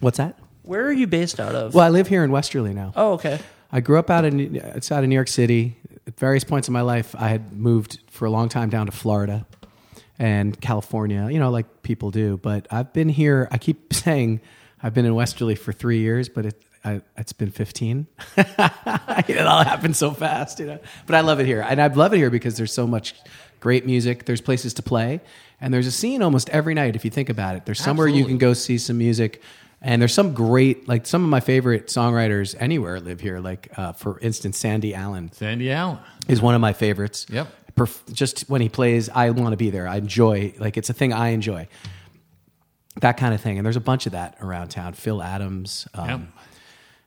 What's 0.00 0.18
that? 0.18 0.38
Where 0.62 0.84
are 0.84 0.92
you 0.92 1.06
based 1.06 1.40
out 1.40 1.54
of? 1.54 1.74
Well, 1.74 1.84
I 1.84 1.90
live 1.90 2.08
here 2.08 2.24
in 2.24 2.30
Westerly 2.30 2.74
now. 2.74 2.92
Oh, 2.96 3.12
okay. 3.14 3.38
I 3.70 3.80
grew 3.80 3.98
up 3.98 4.10
out 4.10 4.24
in 4.24 4.60
outside 4.74 5.04
of 5.04 5.08
New 5.08 5.14
York 5.14 5.28
City. 5.28 5.76
At 6.06 6.18
various 6.18 6.44
points 6.44 6.68
in 6.68 6.72
my 6.72 6.82
life, 6.82 7.14
I 7.18 7.28
had 7.28 7.52
moved 7.52 8.00
for 8.10 8.26
a 8.26 8.30
long 8.30 8.48
time 8.48 8.70
down 8.70 8.86
to 8.86 8.92
Florida 8.92 9.46
and 10.18 10.60
California. 10.60 11.28
You 11.30 11.38
know, 11.38 11.50
like 11.50 11.82
people 11.82 12.10
do. 12.10 12.36
But 12.36 12.66
I've 12.70 12.92
been 12.92 13.08
here. 13.08 13.48
I 13.50 13.58
keep 13.58 13.92
saying 13.92 14.40
I've 14.82 14.94
been 14.94 15.04
in 15.04 15.14
Westerly 15.14 15.54
for 15.54 15.72
three 15.72 15.98
years, 15.98 16.28
but 16.28 16.46
it, 16.46 16.62
I, 16.84 17.00
it's 17.16 17.32
been 17.32 17.50
fifteen. 17.50 18.06
it 18.36 19.46
all 19.46 19.64
happened 19.64 19.96
so 19.96 20.10
fast, 20.12 20.60
you 20.60 20.66
know. 20.66 20.78
But 21.06 21.16
I 21.16 21.20
love 21.20 21.40
it 21.40 21.46
here, 21.46 21.64
and 21.66 21.80
I 21.80 21.86
love 21.88 22.12
it 22.12 22.18
here 22.18 22.30
because 22.30 22.56
there's 22.56 22.72
so 22.72 22.86
much 22.86 23.14
great 23.60 23.86
music. 23.86 24.26
There's 24.26 24.40
places 24.40 24.74
to 24.74 24.82
play, 24.82 25.20
and 25.60 25.72
there's 25.72 25.86
a 25.86 25.92
scene 25.92 26.22
almost 26.22 26.48
every 26.50 26.74
night. 26.74 26.96
If 26.96 27.04
you 27.04 27.10
think 27.10 27.28
about 27.28 27.56
it, 27.56 27.64
there's 27.66 27.80
somewhere 27.80 28.08
you 28.08 28.24
can 28.24 28.38
go 28.38 28.52
see 28.52 28.78
some 28.78 28.98
music. 28.98 29.42
And 29.82 30.00
there's 30.00 30.14
some 30.14 30.32
great, 30.32 30.88
like 30.88 31.06
some 31.06 31.22
of 31.22 31.28
my 31.28 31.38
favorite 31.40 31.88
songwriters 31.88 32.54
anywhere 32.58 32.98
live 32.98 33.20
here. 33.20 33.38
Like, 33.40 33.68
uh, 33.76 33.92
for 33.92 34.18
instance, 34.20 34.58
Sandy 34.58 34.94
Allen 34.94 35.30
Sandy 35.32 35.70
Allen. 35.70 35.98
is 36.28 36.40
one 36.40 36.54
of 36.54 36.60
my 36.62 36.72
favorites. 36.72 37.26
Yep. 37.30 37.46
Perf- 37.76 38.12
just 38.12 38.48
when 38.48 38.62
he 38.62 38.70
plays, 38.70 39.10
I 39.10 39.30
want 39.30 39.52
to 39.52 39.56
be 39.58 39.68
there. 39.68 39.86
I 39.86 39.96
enjoy, 39.96 40.54
like, 40.58 40.78
it's 40.78 40.88
a 40.88 40.94
thing 40.94 41.12
I 41.12 41.28
enjoy. 41.28 41.68
That 43.02 43.18
kind 43.18 43.34
of 43.34 43.40
thing. 43.42 43.58
And 43.58 43.66
there's 43.66 43.76
a 43.76 43.80
bunch 43.80 44.06
of 44.06 44.12
that 44.12 44.38
around 44.40 44.68
town. 44.68 44.94
Phil 44.94 45.22
Adams. 45.22 45.86
Um, 45.94 46.08
Yep. 46.08 46.20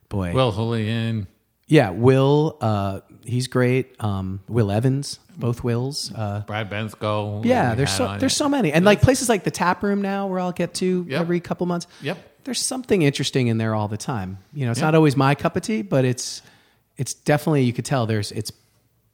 Boy. 0.08 0.32
Will 0.32 0.52
Julian. 0.52 1.26
Yeah, 1.70 1.90
Will, 1.90 2.56
uh, 2.60 3.00
he's 3.24 3.46
great. 3.46 3.94
Um, 4.02 4.40
Will 4.48 4.70
Evans, 4.72 5.20
both 5.38 5.62
Wills. 5.62 6.12
Uh, 6.14 6.40
Brad 6.46 6.68
Bensko. 6.68 7.44
yeah, 7.44 7.74
there's 7.76 7.92
so 7.92 8.16
there's 8.18 8.32
it. 8.32 8.36
so 8.36 8.48
many, 8.48 8.72
and 8.72 8.84
like 8.84 9.00
places 9.00 9.28
like 9.28 9.44
the 9.44 9.50
tap 9.52 9.82
room 9.82 10.02
now, 10.02 10.26
where 10.26 10.40
I'll 10.40 10.52
get 10.52 10.74
to 10.74 11.06
Yep. 11.08 11.20
every 11.20 11.40
couple 11.40 11.66
months. 11.66 11.86
Yep. 12.02 12.18
There's 12.44 12.60
something 12.60 13.02
interesting 13.02 13.46
in 13.48 13.58
there 13.58 13.74
all 13.74 13.86
the 13.86 13.96
time. 13.96 14.38
You 14.52 14.64
know, 14.64 14.72
it's 14.72 14.80
Yep. 14.80 14.86
not 14.86 14.94
always 14.96 15.16
my 15.16 15.34
cup 15.34 15.56
of 15.56 15.62
tea, 15.62 15.82
but 15.82 16.04
it's 16.04 16.42
it's 16.96 17.14
definitely 17.14 17.62
you 17.62 17.72
could 17.72 17.84
tell 17.84 18.04
there's 18.06 18.32
it's 18.32 18.50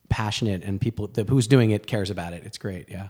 passionate 0.08 0.62
and 0.64 0.80
people 0.80 1.08
the, 1.08 1.24
who's 1.24 1.46
doing 1.46 1.70
it 1.72 1.86
cares 1.86 2.08
about 2.10 2.32
it. 2.32 2.42
It's 2.46 2.58
great. 2.58 2.88
Yeah. 2.88 3.08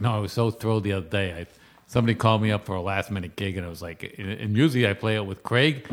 No, 0.00 0.12
I 0.16 0.18
was 0.18 0.32
so 0.32 0.50
thrilled 0.50 0.82
the 0.84 0.94
other 0.94 1.08
day. 1.08 1.32
I, 1.32 1.46
somebody 1.90 2.14
called 2.14 2.40
me 2.40 2.52
up 2.52 2.64
for 2.66 2.76
a 2.76 2.80
last 2.80 3.10
minute 3.10 3.34
gig, 3.34 3.56
and 3.56 3.66
I 3.66 3.68
was 3.68 3.82
like, 3.82 4.14
and, 4.16 4.28
and 4.30 4.56
usually 4.56 4.86
I 4.88 4.92
play 4.92 5.16
it 5.16 5.26
with 5.26 5.42
Craig, 5.42 5.88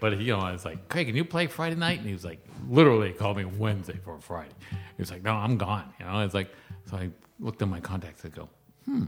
but 0.00 0.14
he, 0.14 0.24
you 0.24 0.32
know, 0.32 0.40
I 0.40 0.50
was 0.50 0.64
like, 0.64 0.88
Craig, 0.88 1.06
can 1.06 1.14
you 1.14 1.24
play 1.24 1.46
Friday 1.46 1.76
night? 1.76 1.98
And 1.98 2.06
he 2.08 2.12
was 2.12 2.24
like, 2.24 2.44
literally 2.68 3.08
he 3.08 3.14
called 3.14 3.36
me 3.36 3.44
Wednesday 3.44 3.96
for 4.04 4.16
a 4.16 4.20
Friday. 4.20 4.50
He 4.70 4.76
was 5.02 5.10
like, 5.12 5.22
no, 5.22 5.30
I'm 5.32 5.56
gone. 5.56 5.92
You 6.00 6.06
know, 6.06 6.18
it's 6.24 6.34
like, 6.34 6.50
so 6.86 6.96
I 6.96 7.10
looked 7.38 7.62
at 7.62 7.68
my 7.68 7.78
contacts. 7.78 8.24
I 8.24 8.28
go, 8.30 8.48
hmm, 8.86 9.04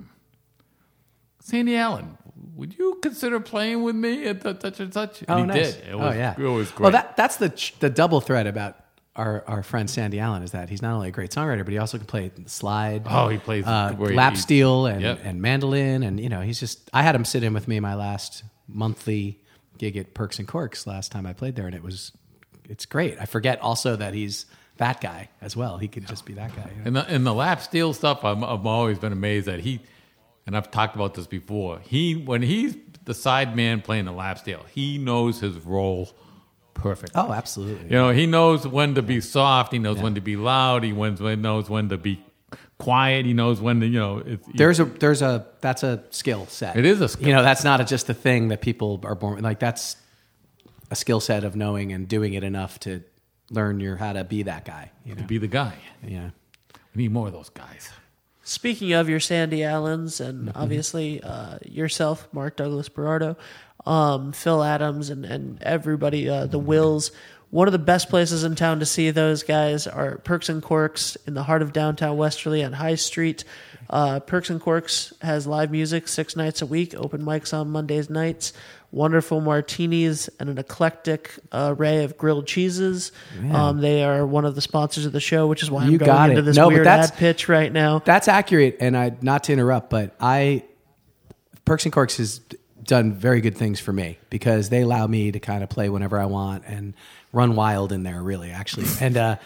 Sandy 1.40 1.76
Allen, 1.76 2.16
would 2.54 2.78
you 2.78 3.00
consider 3.02 3.40
playing 3.40 3.82
with 3.82 3.96
me 3.96 4.26
at 4.26 4.42
the, 4.42 4.56
such 4.60 4.78
and 4.78 4.94
such? 4.94 5.22
And 5.22 5.30
Oh, 5.30 5.36
he 5.38 5.42
nice. 5.46 5.74
did. 5.74 5.88
It 5.88 5.98
was, 5.98 6.14
oh, 6.14 6.16
yeah. 6.16 6.34
It 6.38 6.42
was 6.42 6.70
great. 6.70 6.84
Well, 6.84 6.92
that 6.92 7.16
that's 7.16 7.36
the 7.36 7.52
the 7.80 7.90
double 7.90 8.20
threat 8.20 8.46
about 8.46 8.76
our 9.16 9.44
our 9.46 9.62
friend 9.62 9.88
Sandy 9.90 10.18
Allen 10.20 10.42
is 10.42 10.52
that 10.52 10.68
he's 10.70 10.80
not 10.82 10.94
only 10.94 11.08
a 11.08 11.12
great 11.12 11.30
songwriter, 11.30 11.64
but 11.64 11.72
he 11.72 11.78
also 11.78 11.98
can 11.98 12.06
play 12.06 12.30
slide. 12.46 13.02
Oh, 13.08 13.28
he 13.28 13.38
plays 13.38 13.66
uh, 13.66 13.94
lap 13.98 14.34
He- 14.34 14.38
steel 14.40 14.86
and 14.86 15.02
Yep. 15.02 15.20
and 15.24 15.42
mandolin, 15.42 16.02
and 16.02 16.18
you 16.18 16.28
know 16.28 16.40
he's 16.40 16.58
just. 16.60 16.88
I 16.92 17.02
had 17.02 17.14
him 17.14 17.24
sit 17.24 17.42
in 17.42 17.52
with 17.52 17.68
me 17.68 17.78
my 17.80 17.94
last 17.94 18.42
monthly 18.68 19.38
gig 19.78 19.96
at 19.96 20.14
Perks 20.14 20.38
and 20.38 20.48
Corks 20.48 20.86
last 20.86 21.12
time 21.12 21.26
I 21.26 21.32
played 21.32 21.56
there, 21.56 21.66
and 21.66 21.74
it 21.74 21.82
was 21.82 22.12
it's 22.68 22.86
great. 22.86 23.18
I 23.20 23.26
forget 23.26 23.60
also 23.60 23.96
that 23.96 24.14
he's 24.14 24.46
that 24.78 25.00
guy 25.00 25.28
as 25.42 25.54
well. 25.56 25.76
He 25.78 25.88
could 25.88 26.06
just 26.06 26.24
be 26.24 26.32
that 26.34 26.54
guy. 26.56 26.70
you 26.70 26.76
know? 26.78 26.82
And 26.86 26.96
the, 26.96 27.14
and 27.14 27.26
the 27.26 27.34
lap 27.34 27.60
steel 27.60 27.92
stuff, 27.92 28.24
I'm, 28.24 28.42
I've 28.42 28.64
always 28.66 28.98
been 28.98 29.12
amazed 29.12 29.46
that 29.46 29.60
he, 29.60 29.80
and 30.46 30.56
I've 30.56 30.70
talked 30.70 30.96
about 30.96 31.12
this 31.14 31.26
before. 31.26 31.80
He 31.80 32.14
when 32.14 32.40
he's 32.40 32.76
the 33.04 33.12
side 33.14 33.54
man 33.54 33.82
playing 33.82 34.06
the 34.06 34.12
lap 34.12 34.38
steel, 34.38 34.64
he 34.72 34.96
knows 34.96 35.40
his 35.40 35.58
role 35.58 36.08
perfect. 36.74 37.12
Oh, 37.14 37.32
absolutely. 37.32 37.84
You 37.84 37.92
know, 37.92 38.10
he 38.10 38.26
knows 38.26 38.66
when 38.66 38.94
to 38.94 39.02
be 39.02 39.20
soft. 39.20 39.72
He 39.72 39.78
knows 39.78 40.00
when 40.00 40.14
to 40.14 40.20
be 40.20 40.36
loud. 40.36 40.84
He 40.84 40.92
knows 40.92 41.20
when 41.20 41.42
knows 41.42 41.68
when 41.70 41.88
to 41.90 41.98
be 41.98 42.22
quiet. 42.78 43.24
He 43.26 43.32
knows 43.32 43.60
when 43.60 43.80
to 43.80 43.86
you 43.86 43.98
know. 43.98 44.18
It's, 44.18 44.46
There's 44.54 44.80
a 44.80 44.84
there's 44.84 45.22
a 45.22 45.46
that's 45.60 45.82
a 45.82 46.02
skill 46.10 46.46
set. 46.46 46.76
It 46.76 46.84
is 46.84 47.00
a 47.00 47.08
skill. 47.08 47.28
You 47.28 47.34
know, 47.34 47.42
that's 47.42 47.64
not 47.64 47.80
a, 47.80 47.84
just 47.84 48.08
a 48.08 48.14
thing 48.14 48.48
that 48.48 48.60
people 48.60 49.00
are 49.04 49.14
born 49.14 49.42
like. 49.42 49.58
That's 49.58 49.96
a 50.90 50.96
skill 50.96 51.20
set 51.20 51.44
of 51.44 51.56
knowing 51.56 51.92
and 51.92 52.06
doing 52.08 52.34
it 52.34 52.44
enough 52.44 52.78
to 52.80 53.02
learn 53.50 53.80
your 53.80 53.96
how 53.96 54.12
to 54.12 54.24
be 54.24 54.42
that 54.44 54.64
guy. 54.64 54.90
You 55.04 55.14
know, 55.14 55.22
to 55.22 55.26
be 55.26 55.38
the 55.38 55.48
guy. 55.48 55.74
yeah. 56.06 56.30
We 56.94 57.04
need 57.04 57.12
more 57.12 57.28
of 57.28 57.32
those 57.32 57.48
guys. 57.48 57.88
Speaking 58.44 58.92
of 58.92 59.08
your 59.08 59.20
Sandy 59.20 59.62
Allens 59.62 60.20
and 60.20 60.52
obviously 60.54 61.22
uh, 61.22 61.58
yourself, 61.64 62.28
Mark 62.32 62.56
Douglas 62.56 62.88
Berardo, 62.88 63.36
um, 63.86 64.32
Phil 64.32 64.62
Adams, 64.62 65.10
and, 65.10 65.24
and 65.24 65.62
everybody, 65.62 66.28
uh, 66.28 66.46
the 66.46 66.58
Wills, 66.58 67.10
one 67.50 67.68
of 67.68 67.72
the 67.72 67.78
best 67.78 68.08
places 68.08 68.44
in 68.44 68.54
town 68.54 68.78
to 68.80 68.86
see 68.86 69.10
those 69.10 69.42
guys 69.42 69.86
are 69.86 70.16
Perks 70.18 70.48
and 70.48 70.62
Corks 70.62 71.16
in 71.26 71.34
the 71.34 71.42
heart 71.42 71.60
of 71.60 71.72
downtown 71.72 72.16
Westerly 72.16 72.64
on 72.64 72.72
High 72.72 72.94
Street. 72.94 73.44
Uh, 73.90 74.20
Perks 74.20 74.48
and 74.48 74.58
Corks 74.58 75.12
has 75.20 75.46
live 75.46 75.70
music 75.70 76.08
six 76.08 76.34
nights 76.34 76.62
a 76.62 76.66
week, 76.66 76.94
open 76.94 77.22
mics 77.22 77.52
on 77.52 77.68
Mondays 77.68 78.08
nights, 78.08 78.54
wonderful 78.90 79.42
martinis, 79.42 80.30
and 80.40 80.48
an 80.48 80.56
eclectic 80.56 81.34
array 81.52 82.04
of 82.04 82.16
grilled 82.16 82.46
cheeses. 82.46 83.12
Um, 83.52 83.82
they 83.82 84.02
are 84.02 84.24
one 84.24 84.46
of 84.46 84.54
the 84.54 84.62
sponsors 84.62 85.04
of 85.04 85.12
the 85.12 85.20
show, 85.20 85.46
which 85.46 85.62
is 85.62 85.70
why 85.70 85.82
I'm 85.82 85.90
You 85.90 85.98
going 85.98 86.06
got 86.06 86.30
into 86.30 86.40
this 86.40 86.56
No, 86.56 86.68
weird 86.68 86.86
ad 86.86 87.14
pitch 87.16 87.50
right 87.50 87.70
now. 87.70 87.98
That's 87.98 88.28
accurate, 88.28 88.78
and 88.80 88.96
I 88.96 89.12
not 89.20 89.44
to 89.44 89.52
interrupt, 89.52 89.90
but 89.90 90.14
I 90.18 90.64
Perks 91.66 91.84
and 91.84 91.92
Corks 91.92 92.16
has 92.16 92.40
done 92.84 93.12
very 93.12 93.40
good 93.40 93.56
things 93.56 93.80
for 93.80 93.92
me 93.92 94.18
because 94.30 94.68
they 94.68 94.82
allow 94.82 95.06
me 95.06 95.32
to 95.32 95.38
kind 95.40 95.62
of 95.62 95.68
play 95.68 95.88
whenever 95.88 96.18
I 96.18 96.26
want 96.26 96.64
and 96.66 96.94
run 97.32 97.54
wild 97.54 97.92
in 97.92 98.02
there, 98.02 98.22
really, 98.22 98.50
actually. 98.50 98.86
And 99.00 99.16
uh, 99.16 99.36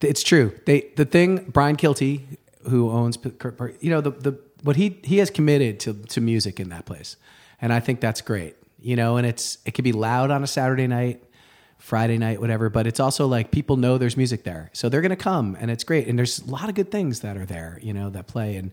it's 0.00 0.22
true. 0.22 0.52
They 0.66 0.90
the 0.96 1.04
thing 1.04 1.46
Brian 1.50 1.76
Kilty, 1.76 2.22
who 2.68 2.90
owns 2.90 3.16
P- 3.16 3.30
Cur- 3.30 3.52
Cur- 3.52 3.74
you 3.80 3.90
know 3.90 4.00
the 4.00 4.10
the 4.10 4.38
what 4.62 4.76
he 4.76 4.98
he 5.02 5.18
has 5.18 5.30
committed 5.30 5.80
to 5.80 5.94
to 5.94 6.20
music 6.20 6.60
in 6.60 6.68
that 6.70 6.84
place, 6.84 7.16
and 7.60 7.72
I 7.72 7.80
think 7.80 8.00
that's 8.00 8.20
great. 8.20 8.56
You 8.80 8.96
know, 8.96 9.16
and 9.16 9.26
it's 9.26 9.58
it 9.64 9.74
can 9.74 9.82
be 9.82 9.92
loud 9.92 10.30
on 10.30 10.42
a 10.42 10.46
Saturday 10.46 10.86
night. 10.86 11.22
Friday 11.78 12.16
night, 12.16 12.40
whatever. 12.40 12.70
But 12.70 12.86
it's 12.86 12.98
also 12.98 13.26
like 13.26 13.50
people 13.50 13.76
know 13.76 13.98
there's 13.98 14.16
music 14.16 14.42
there, 14.44 14.70
so 14.72 14.88
they're 14.88 15.02
going 15.02 15.10
to 15.10 15.16
come, 15.16 15.54
and 15.60 15.70
it's 15.70 15.84
great. 15.84 16.06
And 16.08 16.18
there's 16.18 16.38
a 16.38 16.46
lot 16.46 16.70
of 16.70 16.74
good 16.74 16.90
things 16.90 17.20
that 17.20 17.36
are 17.36 17.44
there, 17.44 17.78
you 17.82 17.92
know, 17.92 18.08
that 18.08 18.26
play. 18.26 18.56
And 18.56 18.70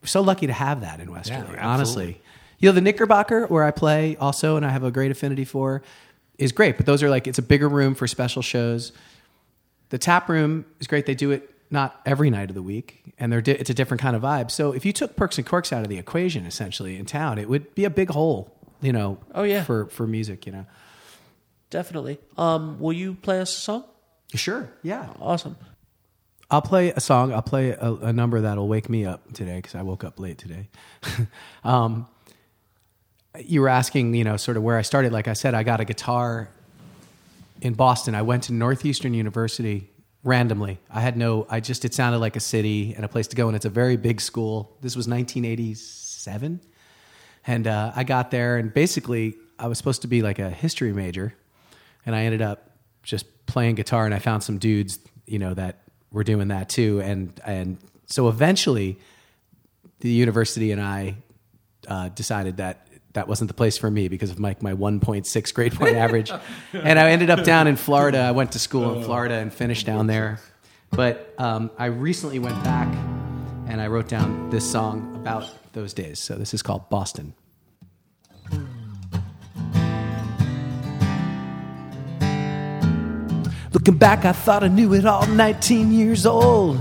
we're 0.00 0.06
so 0.06 0.20
lucky 0.20 0.46
to 0.46 0.52
have 0.52 0.82
that 0.82 1.00
in 1.00 1.10
Westerly. 1.10 1.38
absolutely. 1.40 1.58
honestly, 1.64 2.22
you 2.62 2.68
know, 2.68 2.72
the 2.72 2.80
Knickerbocker 2.80 3.48
where 3.48 3.64
I 3.64 3.72
play 3.72 4.16
also, 4.16 4.56
and 4.56 4.64
I 4.64 4.70
have 4.70 4.84
a 4.84 4.92
great 4.92 5.10
affinity 5.10 5.44
for, 5.44 5.82
is 6.38 6.52
great. 6.52 6.76
But 6.76 6.86
those 6.86 7.02
are 7.02 7.10
like 7.10 7.26
it's 7.26 7.38
a 7.38 7.42
bigger 7.42 7.68
room 7.68 7.94
for 7.96 8.06
special 8.06 8.40
shows. 8.40 8.92
The 9.90 9.98
tap 9.98 10.28
room 10.28 10.64
is 10.78 10.86
great. 10.86 11.04
They 11.04 11.16
do 11.16 11.32
it 11.32 11.50
not 11.70 12.00
every 12.06 12.30
night 12.30 12.50
of 12.50 12.54
the 12.54 12.62
week, 12.62 13.14
and 13.18 13.32
they're 13.32 13.40
di- 13.40 13.52
it's 13.52 13.68
a 13.68 13.74
different 13.74 14.00
kind 14.00 14.14
of 14.14 14.22
vibe. 14.22 14.52
So 14.52 14.72
if 14.72 14.84
you 14.84 14.92
took 14.92 15.16
Perks 15.16 15.38
and 15.38 15.46
Corks 15.46 15.72
out 15.72 15.82
of 15.82 15.88
the 15.88 15.98
equation, 15.98 16.46
essentially 16.46 16.96
in 16.96 17.04
town, 17.04 17.38
it 17.38 17.48
would 17.48 17.74
be 17.74 17.84
a 17.84 17.90
big 17.90 18.10
hole, 18.10 18.56
you 18.80 18.92
know. 18.92 19.18
Oh, 19.34 19.42
yeah. 19.42 19.64
for 19.64 19.86
for 19.86 20.06
music, 20.06 20.46
you 20.46 20.52
know. 20.52 20.64
Definitely. 21.68 22.20
Um, 22.38 22.78
will 22.78 22.92
you 22.92 23.14
play 23.14 23.40
us 23.40 23.56
a 23.56 23.60
song? 23.60 23.84
Sure, 24.34 24.70
yeah. 24.82 25.08
Awesome. 25.20 25.56
I'll 26.48 26.62
play 26.62 26.90
a 26.90 27.00
song. 27.00 27.32
I'll 27.32 27.42
play 27.42 27.70
a, 27.70 27.92
a 27.92 28.12
number 28.12 28.42
that'll 28.42 28.68
wake 28.68 28.88
me 28.88 29.04
up 29.04 29.32
today 29.32 29.56
because 29.56 29.74
I 29.74 29.82
woke 29.82 30.04
up 30.04 30.20
late 30.20 30.38
today. 30.38 30.68
um, 31.64 32.06
you 33.40 33.60
were 33.60 33.68
asking, 33.68 34.14
you 34.14 34.24
know, 34.24 34.36
sort 34.36 34.56
of 34.56 34.62
where 34.62 34.76
I 34.76 34.82
started. 34.82 35.12
Like 35.12 35.28
I 35.28 35.32
said, 35.32 35.54
I 35.54 35.62
got 35.62 35.80
a 35.80 35.84
guitar 35.84 36.48
in 37.60 37.74
Boston. 37.74 38.14
I 38.14 38.22
went 38.22 38.44
to 38.44 38.52
Northeastern 38.52 39.14
University 39.14 39.90
randomly. 40.24 40.78
I 40.90 41.00
had 41.00 41.16
no, 41.16 41.46
I 41.48 41.60
just, 41.60 41.84
it 41.84 41.94
sounded 41.94 42.18
like 42.18 42.36
a 42.36 42.40
city 42.40 42.94
and 42.94 43.04
a 43.04 43.08
place 43.08 43.26
to 43.28 43.36
go. 43.36 43.46
And 43.48 43.56
it's 43.56 43.64
a 43.64 43.70
very 43.70 43.96
big 43.96 44.20
school. 44.20 44.76
This 44.80 44.96
was 44.96 45.08
1987. 45.08 46.60
And 47.46 47.66
uh, 47.66 47.92
I 47.96 48.04
got 48.04 48.30
there, 48.30 48.56
and 48.56 48.72
basically, 48.72 49.34
I 49.58 49.66
was 49.66 49.78
supposed 49.78 50.02
to 50.02 50.08
be 50.08 50.22
like 50.22 50.38
a 50.38 50.48
history 50.48 50.92
major, 50.92 51.34
and 52.06 52.14
I 52.14 52.22
ended 52.22 52.40
up 52.40 52.70
just 53.02 53.46
playing 53.46 53.74
guitar. 53.74 54.04
And 54.04 54.14
I 54.14 54.20
found 54.20 54.44
some 54.44 54.58
dudes, 54.58 55.00
you 55.26 55.40
know, 55.40 55.52
that 55.54 55.80
were 56.12 56.22
doing 56.22 56.48
that 56.48 56.68
too. 56.68 57.00
And 57.00 57.40
and 57.44 57.78
so 58.06 58.28
eventually, 58.28 58.96
the 60.00 60.10
university 60.10 60.70
and 60.70 60.80
I 60.80 61.16
uh, 61.88 62.10
decided 62.10 62.58
that 62.58 62.86
that 63.14 63.28
wasn't 63.28 63.48
the 63.48 63.54
place 63.54 63.76
for 63.76 63.90
me 63.90 64.08
because 64.08 64.30
of 64.30 64.38
my 64.38 64.56
my 64.60 64.72
1.6 64.72 65.54
grade 65.54 65.74
point 65.74 65.96
average, 66.06 66.32
and 66.72 66.98
I 66.98 67.10
ended 67.10 67.30
up 67.30 67.44
down 67.44 67.66
in 67.66 67.76
Florida. 67.76 68.18
I 68.18 68.32
went 68.32 68.52
to 68.52 68.58
school 68.58 68.96
in 68.96 69.04
Florida 69.04 69.34
and 69.34 69.52
finished 69.52 69.86
down 69.86 70.06
there. 70.06 70.40
But 70.92 71.34
um, 71.38 71.70
I 71.78 71.86
recently 71.86 72.38
went 72.38 72.62
back 72.62 72.86
and 73.66 73.80
I 73.80 73.86
wrote 73.86 74.08
down 74.08 74.50
this 74.50 74.70
song 74.70 75.16
about 75.16 75.48
those 75.72 75.94
days. 75.94 76.18
So 76.18 76.34
this 76.34 76.52
is 76.52 76.60
called 76.60 76.90
Boston. 76.90 77.32
Looking 83.72 83.96
back, 83.96 84.26
I 84.26 84.32
thought 84.32 84.62
I 84.62 84.68
knew 84.68 84.92
it 84.92 85.06
all, 85.06 85.26
19 85.26 85.92
years 85.92 86.26
old. 86.26 86.78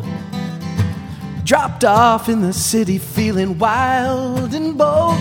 Dropped 1.46 1.86
off 1.86 2.28
in 2.28 2.42
the 2.42 2.52
city, 2.52 2.98
feeling 2.98 3.58
wild 3.58 4.54
and 4.54 4.78
bold. 4.78 5.18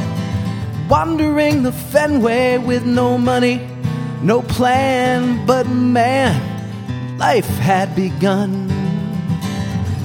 Wandering 0.91 1.63
the 1.63 1.71
Fenway 1.71 2.59
with 2.59 2.85
no 2.85 3.17
money, 3.17 3.65
no 4.23 4.43
plan, 4.43 5.47
but 5.47 5.69
man, 5.69 7.17
life 7.17 7.47
had 7.47 7.95
begun. 7.95 8.69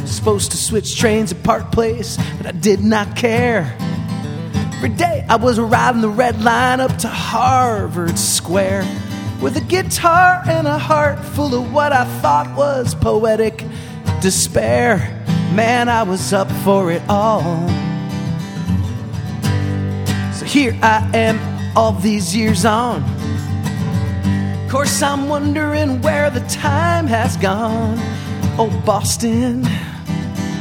Supposed 0.06 0.52
to 0.52 0.58
switch 0.58 0.96
trains 0.96 1.32
at 1.32 1.42
Park 1.42 1.72
Place, 1.72 2.18
but 2.38 2.46
I 2.46 2.52
did 2.52 2.82
not 2.84 3.16
care. 3.16 3.76
Every 4.76 4.90
day 4.90 5.26
I 5.28 5.38
was 5.38 5.60
riding 5.60 6.02
the 6.02 6.08
red 6.10 6.44
line 6.44 6.80
up 6.80 6.96
to 7.00 7.08
Harvard 7.08 8.20
Square 8.20 8.86
with 9.42 9.58
a 9.58 9.62
guitar 9.62 10.44
and 10.46 10.68
a 10.68 10.78
heart 10.78 11.18
full 11.18 11.56
of 11.56 11.74
what 11.74 11.94
I 11.94 12.06
thought 12.22 12.56
was 12.56 12.94
poetic 12.94 13.66
despair. 14.22 14.98
Man, 15.52 15.90
I 15.90 16.04
was 16.04 16.32
up 16.32 16.52
for 16.64 16.92
it 16.92 17.02
all. 17.10 17.42
Here 20.56 20.80
I 20.82 21.06
am, 21.14 21.38
all 21.76 21.92
these 21.92 22.34
years 22.34 22.64
on. 22.64 23.04
Of 24.64 24.72
course, 24.72 25.02
I'm 25.02 25.28
wondering 25.28 26.02
where 26.02 26.30
the 26.30 26.40
time 26.48 27.08
has 27.08 27.36
gone. 27.36 27.98
Oh, 28.58 28.70
Boston, 28.86 29.68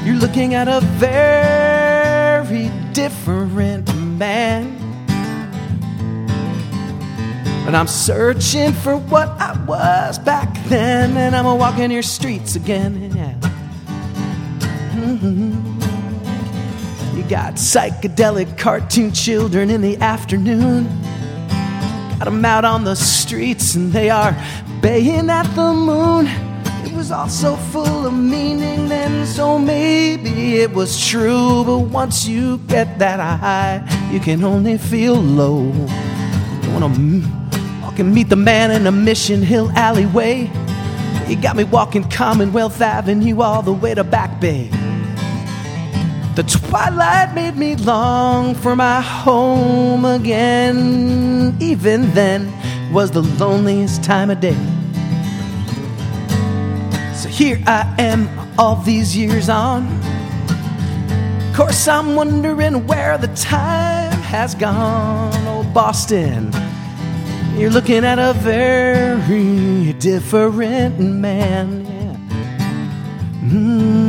you're 0.04 0.16
looking 0.16 0.54
at 0.54 0.66
a 0.66 0.80
very 0.98 2.72
different 2.92 3.94
man. 4.18 4.76
But 7.64 7.76
I'm 7.76 7.86
searching 7.86 8.72
for 8.72 8.96
what 8.96 9.28
I 9.40 9.56
was 9.64 10.18
back 10.18 10.52
then, 10.64 11.16
and 11.16 11.36
I'm 11.36 11.44
walking 11.56 11.92
your 11.92 12.02
streets 12.02 12.56
again. 12.56 13.12
Yeah. 13.14 13.34
Mhm. 14.96 15.53
Got 17.28 17.54
psychedelic 17.54 18.58
cartoon 18.58 19.10
children 19.12 19.70
in 19.70 19.80
the 19.80 19.96
afternoon. 19.96 20.84
Got 22.18 22.26
them 22.26 22.44
out 22.44 22.66
on 22.66 22.84
the 22.84 22.94
streets, 22.94 23.74
and 23.74 23.92
they 23.92 24.10
are 24.10 24.36
baying 24.82 25.30
at 25.30 25.46
the 25.54 25.72
moon. 25.72 26.26
It 26.84 26.92
was 26.92 27.10
all 27.10 27.30
so 27.30 27.56
full 27.56 28.06
of 28.06 28.12
meaning 28.12 28.88
then, 28.90 29.26
so 29.26 29.58
maybe 29.58 30.56
it 30.56 30.72
was 30.74 31.08
true. 31.08 31.64
But 31.64 31.78
once 31.78 32.28
you 32.28 32.58
get 32.58 32.98
that 32.98 33.18
high, 33.20 33.82
you 34.12 34.20
can 34.20 34.44
only 34.44 34.76
feel 34.76 35.14
low. 35.14 35.64
You 35.64 36.70
wanna 36.72 37.22
walk 37.82 37.98
and 37.98 38.14
meet 38.14 38.28
the 38.28 38.36
man 38.36 38.70
in 38.70 38.86
a 38.86 38.92
Mission 38.92 39.42
Hill 39.42 39.70
alleyway. 39.74 40.50
You 41.26 41.40
got 41.40 41.56
me 41.56 41.64
walking 41.64 42.04
Commonwealth 42.10 42.82
Avenue 42.82 43.40
all 43.40 43.62
the 43.62 43.72
way 43.72 43.94
to 43.94 44.04
Back 44.04 44.40
Bay. 44.42 44.70
The 46.34 46.42
twilight 46.42 47.32
made 47.32 47.56
me 47.56 47.76
long 47.76 48.56
for 48.56 48.74
my 48.74 49.00
home 49.00 50.04
again. 50.04 51.56
Even 51.60 52.12
then, 52.12 52.52
was 52.92 53.12
the 53.12 53.22
loneliest 53.22 54.02
time 54.02 54.30
of 54.30 54.40
day. 54.40 54.56
So 57.14 57.28
here 57.28 57.62
I 57.68 57.94
am, 58.00 58.28
all 58.58 58.76
these 58.76 59.16
years 59.16 59.48
on. 59.48 59.86
Of 61.50 61.56
course, 61.56 61.86
I'm 61.86 62.16
wondering 62.16 62.84
where 62.88 63.16
the 63.16 63.28
time 63.28 64.10
has 64.22 64.56
gone. 64.56 65.32
Oh, 65.46 65.62
Boston, 65.72 66.50
you're 67.56 67.70
looking 67.70 68.04
at 68.04 68.18
a 68.18 68.32
very 68.32 69.92
different 69.94 70.98
man. 70.98 71.84
Yeah. 71.86 72.16
Mm. 73.50 74.03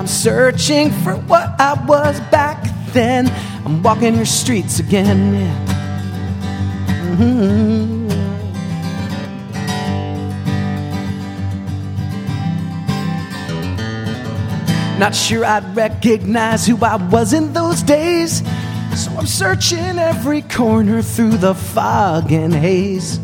I'm 0.00 0.06
searching 0.06 0.90
for 0.90 1.12
what 1.12 1.60
I 1.60 1.74
was 1.84 2.18
back 2.30 2.64
then. 2.94 3.30
I'm 3.66 3.82
walking 3.82 4.14
your 4.14 4.24
streets 4.24 4.80
again. 4.80 5.34
Yeah. 5.34 5.54
Mhm. 7.18 8.08
Not 14.98 15.14
sure 15.14 15.44
I'd 15.44 15.76
recognize 15.76 16.66
who 16.66 16.82
I 16.82 16.96
was 16.96 17.34
in 17.34 17.52
those 17.52 17.82
days. 17.82 18.42
So 18.94 19.10
I'm 19.18 19.26
searching 19.26 19.98
every 19.98 20.40
corner 20.40 21.02
through 21.02 21.36
the 21.36 21.54
fog 21.54 22.32
and 22.32 22.54
haze 22.54 23.20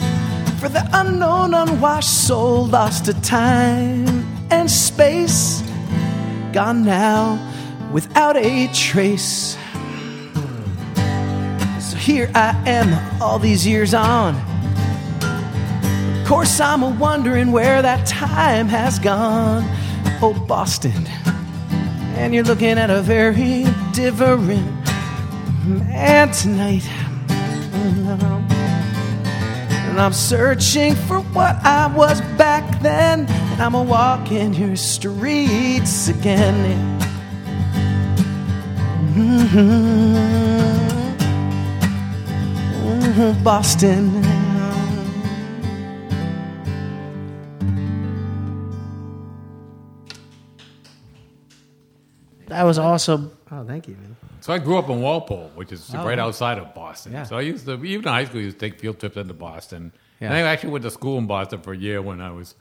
for 0.58 0.68
the 0.68 0.86
unknown, 0.92 1.54
unwashed 1.54 2.26
soul 2.26 2.66
lost 2.66 3.06
to 3.06 3.14
time 3.22 4.26
and 4.50 4.70
space. 4.70 5.62
Gone 6.56 6.86
now 6.86 7.38
without 7.92 8.34
a 8.38 8.68
trace. 8.68 9.58
So 11.80 11.98
here 11.98 12.30
I 12.34 12.58
am, 12.64 13.20
all 13.20 13.38
these 13.38 13.66
years 13.66 13.92
on. 13.92 14.34
Of 16.18 16.26
course, 16.26 16.58
I'm 16.58 16.82
a 16.82 16.88
wondering 16.88 17.52
where 17.52 17.82
that 17.82 18.06
time 18.06 18.68
has 18.68 18.98
gone. 18.98 19.64
Oh, 20.22 20.32
Boston. 20.48 21.06
And 22.16 22.34
you're 22.34 22.42
looking 22.42 22.78
at 22.78 22.88
a 22.88 23.02
very 23.02 23.66
different 23.92 24.48
man 25.66 26.30
tonight. 26.32 26.88
Mm, 27.28 28.45
And 29.96 30.04
I'm 30.04 30.12
searching 30.12 30.94
for 30.94 31.20
what 31.20 31.56
I 31.64 31.86
was 31.86 32.20
back 32.36 32.82
then. 32.82 33.26
And 33.26 33.62
I'm 33.62 33.74
a 33.74 33.82
walking 33.82 34.52
your 34.52 34.76
streets 34.76 36.08
again. 36.08 37.00
Mhm. 39.14 40.36
Boston. 43.42 44.22
That 52.48 52.64
was 52.64 52.78
awesome. 52.78 53.35
Oh, 53.52 53.64
thank 53.64 53.86
you, 53.86 53.94
man. 53.94 54.16
So 54.40 54.52
I 54.52 54.58
grew 54.58 54.76
up 54.76 54.88
in 54.88 55.00
Walpole, 55.00 55.50
which 55.54 55.70
is 55.70 55.94
oh, 55.94 56.04
right 56.04 56.18
outside 56.18 56.58
of 56.58 56.74
Boston. 56.74 57.12
Yeah. 57.12 57.22
So 57.22 57.36
I 57.36 57.42
used 57.42 57.64
to, 57.66 57.74
even 57.84 58.06
in 58.06 58.12
high 58.12 58.24
school, 58.24 58.40
I 58.40 58.44
used 58.44 58.58
to 58.58 58.68
take 58.70 58.80
field 58.80 58.98
trips 58.98 59.16
into 59.16 59.34
Boston. 59.34 59.92
Yeah. 60.20 60.28
And 60.28 60.34
I 60.36 60.40
actually 60.40 60.70
went 60.70 60.82
to 60.84 60.90
school 60.90 61.18
in 61.18 61.26
Boston 61.26 61.60
for 61.60 61.72
a 61.72 61.76
year 61.76 62.02
when 62.02 62.20
I 62.20 62.32
was 62.32 62.56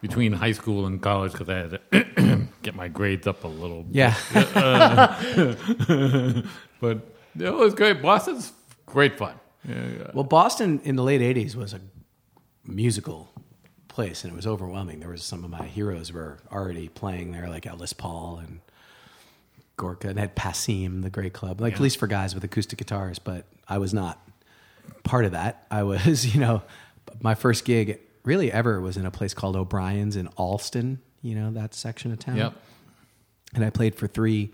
between 0.00 0.32
high 0.32 0.52
school 0.52 0.86
and 0.86 1.00
college 1.00 1.32
because 1.32 1.48
I 1.48 1.56
had 1.56 1.70
to 1.92 2.48
get 2.62 2.74
my 2.74 2.88
grades 2.88 3.26
up 3.26 3.44
a 3.44 3.48
little. 3.48 3.84
bit. 3.84 3.94
Yeah. 3.96 4.14
Uh, 5.88 6.42
but 6.80 7.00
it 7.38 7.54
was 7.54 7.74
great. 7.74 8.02
Boston's 8.02 8.52
great 8.86 9.16
fun. 9.18 9.34
Yeah, 9.68 9.74
yeah. 9.98 10.10
Well, 10.14 10.24
Boston 10.24 10.80
in 10.84 10.96
the 10.96 11.02
late 11.02 11.20
'80s 11.20 11.54
was 11.54 11.72
a 11.74 11.80
musical 12.64 13.30
place, 13.88 14.24
and 14.24 14.32
it 14.32 14.36
was 14.36 14.46
overwhelming. 14.46 15.00
There 15.00 15.10
was 15.10 15.22
some 15.22 15.44
of 15.44 15.50
my 15.50 15.64
heroes 15.64 16.12
were 16.12 16.38
already 16.52 16.88
playing 16.88 17.32
there, 17.32 17.48
like 17.48 17.66
Ellis 17.66 17.92
Paul 17.92 18.40
and 18.44 18.60
Gorka, 19.78 20.08
and 20.08 20.18
had 20.18 20.36
Passim, 20.36 21.02
the 21.02 21.08
great 21.10 21.32
club, 21.32 21.60
like 21.62 21.72
at 21.74 21.80
least 21.80 21.96
for 21.98 22.06
guys 22.06 22.34
with 22.34 22.44
acoustic 22.44 22.78
guitars. 22.78 23.18
But 23.18 23.46
I 23.66 23.78
was 23.78 23.94
not 23.94 24.20
part 25.04 25.24
of 25.24 25.32
that. 25.32 25.66
I 25.70 25.84
was, 25.84 26.26
you 26.34 26.40
know, 26.40 26.62
my 27.20 27.34
first 27.34 27.64
gig 27.64 28.00
really 28.24 28.52
ever 28.52 28.78
was 28.80 28.98
in 28.98 29.06
a 29.06 29.10
place 29.10 29.32
called 29.32 29.56
O'Brien's 29.56 30.16
in 30.16 30.28
Allston. 30.36 31.00
You 31.22 31.34
know 31.34 31.50
that 31.52 31.74
section 31.74 32.12
of 32.12 32.18
town 32.18 32.36
Yep. 32.36 32.52
and 33.54 33.64
I 33.64 33.70
played 33.70 33.94
for 33.96 34.06
three 34.06 34.50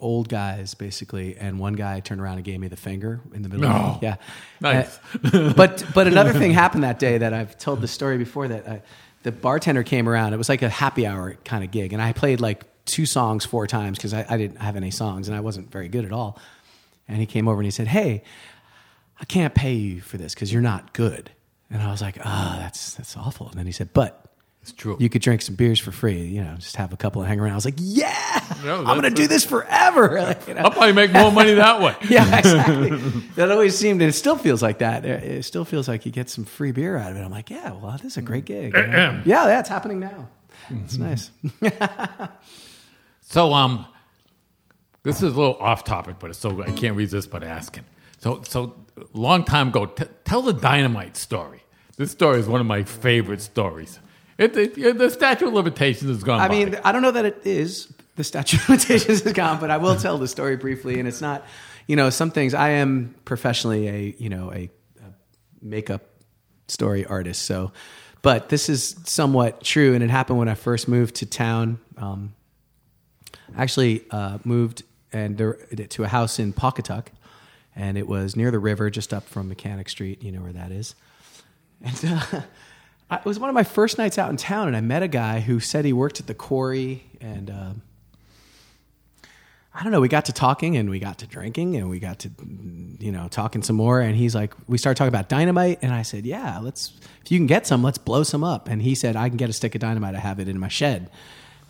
old 0.00 0.28
guys 0.28 0.74
basically, 0.74 1.36
and 1.36 1.58
one 1.60 1.74
guy 1.74 2.00
turned 2.00 2.20
around 2.20 2.36
and 2.36 2.44
gave 2.44 2.58
me 2.58 2.66
the 2.68 2.76
finger 2.76 3.20
in 3.32 3.42
the 3.42 3.48
middle. 3.48 3.68
No. 3.68 3.74
Of, 3.74 4.02
yeah, 4.02 4.16
Nice. 4.60 4.98
Uh, 5.32 5.52
but 5.56 5.84
but 5.94 6.06
another 6.08 6.32
thing 6.32 6.50
happened 6.52 6.82
that 6.84 6.98
day 6.98 7.18
that 7.18 7.32
I've 7.32 7.56
told 7.58 7.80
the 7.80 7.86
story 7.88 8.18
before 8.18 8.48
that 8.48 8.66
uh, 8.66 8.76
the 9.22 9.30
bartender 9.30 9.84
came 9.84 10.08
around. 10.08 10.32
It 10.32 10.36
was 10.38 10.48
like 10.48 10.62
a 10.62 10.68
happy 10.68 11.06
hour 11.06 11.34
kind 11.44 11.62
of 11.62 11.70
gig, 11.70 11.92
and 11.92 12.02
I 12.02 12.12
played 12.12 12.40
like 12.40 12.64
two 12.84 13.06
songs 13.06 13.44
four 13.44 13.66
times 13.66 13.98
because 13.98 14.12
I, 14.14 14.24
I 14.28 14.36
didn't 14.36 14.58
have 14.60 14.76
any 14.76 14.90
songs 14.90 15.28
and 15.28 15.36
I 15.36 15.40
wasn't 15.40 15.70
very 15.70 15.88
good 15.88 16.04
at 16.04 16.12
all. 16.12 16.38
And 17.08 17.18
he 17.18 17.26
came 17.26 17.48
over 17.48 17.58
and 17.58 17.64
he 17.64 17.70
said, 17.70 17.88
"Hey, 17.88 18.22
I 19.20 19.24
can't 19.24 19.54
pay 19.54 19.74
you 19.74 20.00
for 20.00 20.16
this 20.18 20.34
because 20.34 20.52
you're 20.52 20.62
not 20.62 20.92
good." 20.92 21.30
And 21.70 21.82
I 21.82 21.90
was 21.90 22.00
like, 22.00 22.18
"Ah, 22.24 22.56
that's 22.60 22.94
that's 22.94 23.16
awful." 23.16 23.48
And 23.48 23.58
then 23.58 23.66
he 23.66 23.72
said, 23.72 23.90
"But." 23.92 24.18
It's 24.62 24.70
true. 24.70 24.96
You 25.00 25.08
could 25.08 25.22
drink 25.22 25.42
some 25.42 25.56
beers 25.56 25.80
for 25.80 25.90
free, 25.90 26.22
you 26.22 26.40
know, 26.40 26.54
just 26.54 26.76
have 26.76 26.92
a 26.92 26.96
couple 26.96 27.20
and 27.20 27.28
hang 27.28 27.40
around. 27.40 27.50
I 27.50 27.54
was 27.56 27.64
like, 27.64 27.74
yeah, 27.78 28.40
No, 28.64 28.76
I'm 28.78 28.96
going 29.00 29.02
to 29.02 29.10
do 29.10 29.26
this 29.26 29.44
forever. 29.44 30.20
Like, 30.22 30.46
you 30.46 30.54
know? 30.54 30.60
I'll 30.60 30.70
probably 30.70 30.92
make 30.92 31.12
more 31.12 31.32
money 31.32 31.54
that 31.54 31.80
way. 31.82 31.96
Yeah, 32.08 32.38
exactly. 32.38 32.90
that 33.34 33.50
always 33.50 33.76
seemed, 33.76 34.00
and 34.02 34.08
it 34.08 34.12
still 34.12 34.36
feels 34.36 34.62
like 34.62 34.78
that. 34.78 35.04
It 35.04 35.44
still 35.44 35.64
feels 35.64 35.88
like 35.88 36.06
you 36.06 36.12
get 36.12 36.30
some 36.30 36.44
free 36.44 36.70
beer 36.70 36.96
out 36.96 37.10
of 37.10 37.16
it. 37.16 37.22
I'm 37.22 37.32
like, 37.32 37.50
yeah, 37.50 37.72
well, 37.72 37.90
this 38.00 38.12
is 38.12 38.16
a 38.18 38.22
great 38.22 38.44
gig. 38.44 38.72
you 38.76 38.86
know? 38.86 39.20
yeah, 39.24 39.46
yeah, 39.48 39.58
it's 39.58 39.68
happening 39.68 39.98
now. 39.98 40.28
It's 40.70 40.96
nice. 40.96 41.32
So, 43.32 43.54
um, 43.54 43.86
this 45.04 45.22
is 45.22 45.22
a 45.22 45.38
little 45.38 45.56
off 45.56 45.84
topic, 45.84 46.16
but 46.18 46.28
it's 46.28 46.38
so 46.38 46.62
I 46.62 46.70
can't 46.70 46.94
resist 46.94 47.30
but 47.30 47.42
asking. 47.42 47.84
So, 48.18 48.42
so 48.46 48.76
long 49.14 49.44
time 49.44 49.68
ago, 49.68 49.86
t- 49.86 50.04
tell 50.26 50.42
the 50.42 50.52
dynamite 50.52 51.16
story. 51.16 51.62
This 51.96 52.10
story 52.10 52.40
is 52.40 52.46
one 52.46 52.60
of 52.60 52.66
my 52.66 52.82
favorite 52.82 53.40
stories. 53.40 53.98
It, 54.36 54.54
it, 54.54 54.98
the 54.98 55.08
statute 55.08 55.48
of 55.48 55.54
limitations 55.54 56.10
has 56.10 56.22
gone. 56.22 56.40
I 56.40 56.48
by. 56.48 56.54
mean, 56.54 56.78
I 56.84 56.92
don't 56.92 57.00
know 57.00 57.10
that 57.10 57.24
it 57.24 57.40
is. 57.46 57.90
The 58.16 58.24
statute 58.24 58.60
of 58.60 58.68
limitations 58.68 59.22
is 59.24 59.32
gone, 59.32 59.58
but 59.58 59.70
I 59.70 59.78
will 59.78 59.96
tell 59.96 60.18
the 60.18 60.28
story 60.28 60.56
briefly. 60.56 60.98
And 60.98 61.08
it's 61.08 61.22
not, 61.22 61.42
you 61.86 61.96
know, 61.96 62.10
some 62.10 62.32
things. 62.32 62.52
I 62.52 62.68
am 62.72 63.14
professionally 63.24 63.88
a, 63.88 64.14
you 64.18 64.28
know, 64.28 64.52
a, 64.52 64.68
a 65.00 65.12
makeup 65.62 66.02
story 66.68 67.06
artist. 67.06 67.46
So, 67.46 67.72
but 68.20 68.50
this 68.50 68.68
is 68.68 68.94
somewhat 69.04 69.64
true, 69.64 69.94
and 69.94 70.04
it 70.04 70.10
happened 70.10 70.38
when 70.38 70.50
I 70.50 70.54
first 70.54 70.86
moved 70.86 71.14
to 71.16 71.26
town. 71.26 71.80
Um, 71.96 72.34
actually, 73.56 74.04
uh, 74.10 74.38
moved 74.44 74.82
and 75.12 75.36
there, 75.36 75.54
to 75.54 76.04
a 76.04 76.08
house 76.08 76.38
in 76.38 76.52
Pawcatuck, 76.52 77.08
and 77.76 77.96
it 77.98 78.08
was 78.08 78.36
near 78.36 78.50
the 78.50 78.58
river, 78.58 78.90
just 78.90 79.12
up 79.12 79.24
from 79.24 79.48
Mechanic 79.48 79.88
Street. 79.88 80.22
You 80.22 80.32
know 80.32 80.40
where 80.42 80.52
that 80.52 80.72
is. 80.72 80.94
And 81.82 82.04
uh, 82.04 82.40
I, 83.10 83.16
it 83.16 83.24
was 83.24 83.38
one 83.38 83.50
of 83.50 83.54
my 83.54 83.64
first 83.64 83.98
nights 83.98 84.18
out 84.18 84.30
in 84.30 84.36
town, 84.36 84.68
and 84.68 84.76
I 84.76 84.80
met 84.80 85.02
a 85.02 85.08
guy 85.08 85.40
who 85.40 85.60
said 85.60 85.84
he 85.84 85.92
worked 85.92 86.20
at 86.20 86.26
the 86.26 86.34
quarry, 86.34 87.04
and 87.20 87.50
uh, 87.50 87.72
I 89.74 89.82
don't 89.82 89.92
know. 89.92 90.00
We 90.00 90.08
got 90.08 90.26
to 90.26 90.32
talking, 90.32 90.76
and 90.76 90.88
we 90.88 90.98
got 90.98 91.18
to 91.18 91.26
drinking, 91.26 91.76
and 91.76 91.90
we 91.90 91.98
got 91.98 92.20
to, 92.20 92.30
you 92.98 93.12
know, 93.12 93.28
talking 93.28 93.62
some 93.62 93.76
more. 93.76 94.00
And 94.00 94.16
he's 94.16 94.34
like, 94.34 94.54
we 94.66 94.78
started 94.78 94.96
talking 94.96 95.08
about 95.08 95.28
dynamite, 95.28 95.78
and 95.82 95.92
I 95.92 96.02
said, 96.02 96.24
yeah, 96.24 96.58
let's. 96.58 96.92
If 97.24 97.30
you 97.30 97.38
can 97.38 97.46
get 97.46 97.66
some, 97.66 97.82
let's 97.82 97.98
blow 97.98 98.22
some 98.22 98.42
up. 98.42 98.68
And 98.68 98.82
he 98.82 98.94
said, 98.94 99.14
I 99.14 99.28
can 99.28 99.36
get 99.36 99.48
a 99.48 99.52
stick 99.52 99.74
of 99.74 99.80
dynamite. 99.80 100.14
I 100.14 100.18
have 100.18 100.40
it 100.40 100.48
in 100.48 100.58
my 100.58 100.68
shed. 100.68 101.10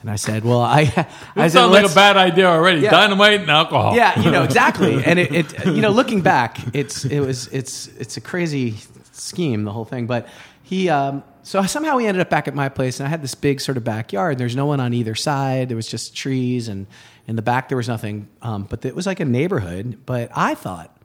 And 0.03 0.11
I 0.11 0.17
said, 0.17 0.45
well, 0.45 0.61
I, 0.61 0.81
I 0.81 0.85
this 0.85 1.07
said, 1.35 1.51
sounds 1.53 1.73
like 1.73 1.91
a 1.91 1.95
bad 1.95 2.17
idea 2.17 2.47
already. 2.47 2.81
Yeah. 2.81 2.91
Dynamite 2.91 3.41
and 3.41 3.51
alcohol. 3.51 3.97
yeah, 3.97 4.21
you 4.21 4.31
know 4.31 4.43
exactly. 4.45 5.03
And 5.03 5.19
it, 5.19 5.33
it, 5.33 5.67
you 5.67 5.81
know, 5.81 5.91
looking 5.91 6.21
back, 6.21 6.59
it's 6.75 7.05
it 7.05 7.21
was 7.21 7.49
it's 7.49 7.87
it's 7.99 8.17
a 8.17 8.21
crazy 8.21 8.77
scheme, 9.13 9.65
the 9.65 9.73
whole 9.73 9.85
thing. 9.85 10.07
But 10.07 10.29
he, 10.63 10.89
um, 10.89 11.23
so 11.43 11.63
somehow 11.63 11.97
we 11.97 12.07
ended 12.07 12.21
up 12.21 12.31
back 12.31 12.49
at 12.49 12.55
my 12.55 12.69
place, 12.69 13.01
and 13.01 13.07
I 13.07 13.11
had 13.11 13.23
this 13.23 13.35
big 13.35 13.61
sort 13.61 13.77
of 13.77 13.85
backyard. 13.85 14.39
There's 14.39 14.57
no 14.57 14.67
one 14.67 14.81
on 14.81 14.93
either 14.93 15.15
side. 15.15 15.69
There 15.69 15.77
was 15.77 15.89
just 15.89 16.17
trees, 16.17 16.69
and 16.69 16.87
in 17.27 17.37
the 17.37 17.43
back 17.43 17.69
there 17.69 17.77
was 17.77 17.89
nothing. 17.89 18.29
Um, 18.43 18.65
but 18.65 18.85
it 18.85 18.95
was 18.95 19.07
like 19.07 19.21
a 19.21 19.25
neighborhood. 19.25 20.01
But 20.05 20.31
I 20.35 20.55
thought 20.55 20.97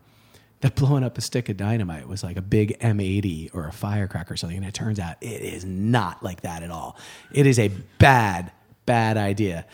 that 0.60 0.74
blowing 0.74 1.04
up 1.04 1.16
a 1.16 1.20
stick 1.20 1.48
of 1.48 1.56
dynamite 1.56 2.08
was 2.08 2.24
like 2.24 2.36
a 2.36 2.42
big 2.42 2.78
M80 2.80 3.54
or 3.54 3.68
a 3.68 3.72
firecracker 3.72 4.34
or 4.34 4.36
something. 4.36 4.56
And 4.56 4.66
it 4.66 4.74
turns 4.74 4.98
out 4.98 5.16
it 5.20 5.42
is 5.42 5.64
not 5.64 6.22
like 6.22 6.40
that 6.40 6.62
at 6.62 6.70
all. 6.70 6.96
It 7.32 7.46
is 7.46 7.58
a 7.58 7.68
bad, 7.98 8.50
bad 8.88 9.16
idea. 9.16 9.64